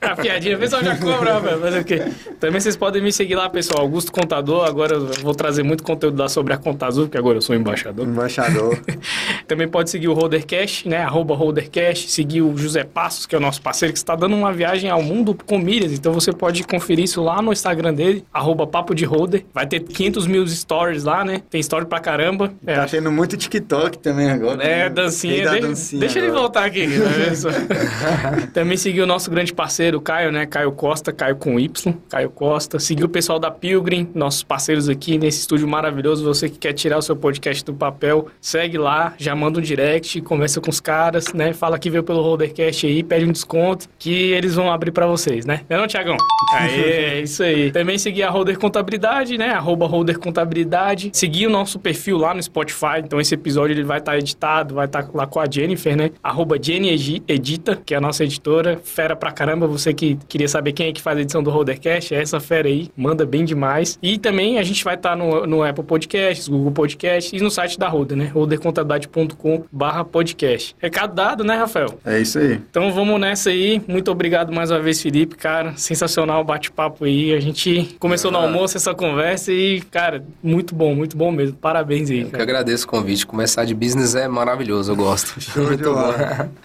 [0.00, 1.60] A piadinha, o pessoal já cobra, velho.
[1.60, 2.02] Mas o quê?
[2.38, 3.80] Também vocês podem me seguir lá, pessoal.
[3.82, 4.64] Augusto Contador.
[4.66, 7.54] Agora eu vou trazer muito conteúdo lá sobre a Conta Azul, porque agora eu sou
[7.56, 8.06] embaixador.
[8.06, 8.78] Embaixador.
[9.48, 10.98] Também pode seguir o Holdercast, né?
[10.98, 12.10] Arroba Holdercast.
[12.10, 15.02] Seguir o José Passos, que é o nosso parceiro, que está dando uma viagem ao
[15.02, 15.92] mundo com milhas.
[15.92, 19.44] Então você pode conferir isso lá no Instagram dele, arroba Papo de Holder.
[19.54, 21.42] Vai ter 500 mil stories lá, né?
[21.50, 22.52] Tem story pra caramba.
[22.66, 24.62] É, Tá tendo muito TikTok também agora.
[24.62, 24.90] é, né?
[24.90, 25.50] dancinha.
[25.50, 26.86] Deixa, dancinha deixa ele voltar aqui.
[26.86, 26.98] né?
[28.52, 30.46] Também seguiu o nosso grande parceiro, Caio, né?
[30.46, 32.78] Caio Costa, Caio com Y, Caio Costa.
[32.78, 36.24] Seguiu o pessoal da Pilgrim, nossos parceiros aqui nesse estúdio maravilhoso.
[36.24, 40.20] Você que quer tirar o seu podcast do papel, segue lá, já manda um direct,
[40.22, 41.52] conversa com os caras, né?
[41.52, 45.46] Fala que veio pelo Holdercast aí, pede um desconto, que eles vão abrir pra vocês,
[45.46, 45.60] né?
[45.68, 46.16] Não é não, Tiagão?
[46.50, 47.70] É isso aí.
[47.70, 49.50] Também seguir a Holder Contabilidade, né?
[49.50, 51.10] Arroba Holder Contabilidade.
[51.12, 53.00] Seguir o nosso perfil lá no Spotify.
[53.04, 56.10] Então esse episódio ele vai estar editado, vai estar lá com a Jennifer, né?
[56.22, 58.80] Arroba Jenny Edi- Edita, que é a nossa editora.
[58.82, 59.66] Fera pra caramba.
[59.66, 62.66] Você que queria saber quem é que faz a edição do Holdercast, é essa fera
[62.66, 62.88] aí.
[62.96, 63.98] Manda bem demais.
[64.02, 67.78] E também a gente vai estar no, no Apple Podcasts, Google Podcasts e no site
[67.78, 68.30] da Holder, né?
[68.34, 69.27] holdercontabilidade.com
[69.70, 70.74] barra podcast.
[70.80, 71.98] Recado dado, né, Rafael?
[72.04, 72.54] É isso aí.
[72.70, 73.80] Então vamos nessa aí.
[73.88, 75.74] Muito obrigado mais uma vez, Felipe, cara.
[75.76, 77.34] Sensacional o bate-papo aí.
[77.34, 78.42] A gente começou no Ah.
[78.42, 81.56] almoço essa conversa e, cara, muito bom, muito bom mesmo.
[81.56, 82.42] Parabéns aí, Eu que cara.
[82.44, 83.26] agradeço o convite.
[83.26, 85.34] Começar de business é maravilhoso, eu gosto.
[85.58, 86.14] Muito bom.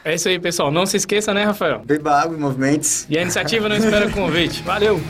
[0.06, 0.72] É isso aí, pessoal.
[0.72, 1.82] Não se esqueça, né, Rafael?
[1.86, 3.06] Beba água e movimentos.
[3.10, 4.62] E a iniciativa não espera convite.
[4.64, 5.02] Valeu!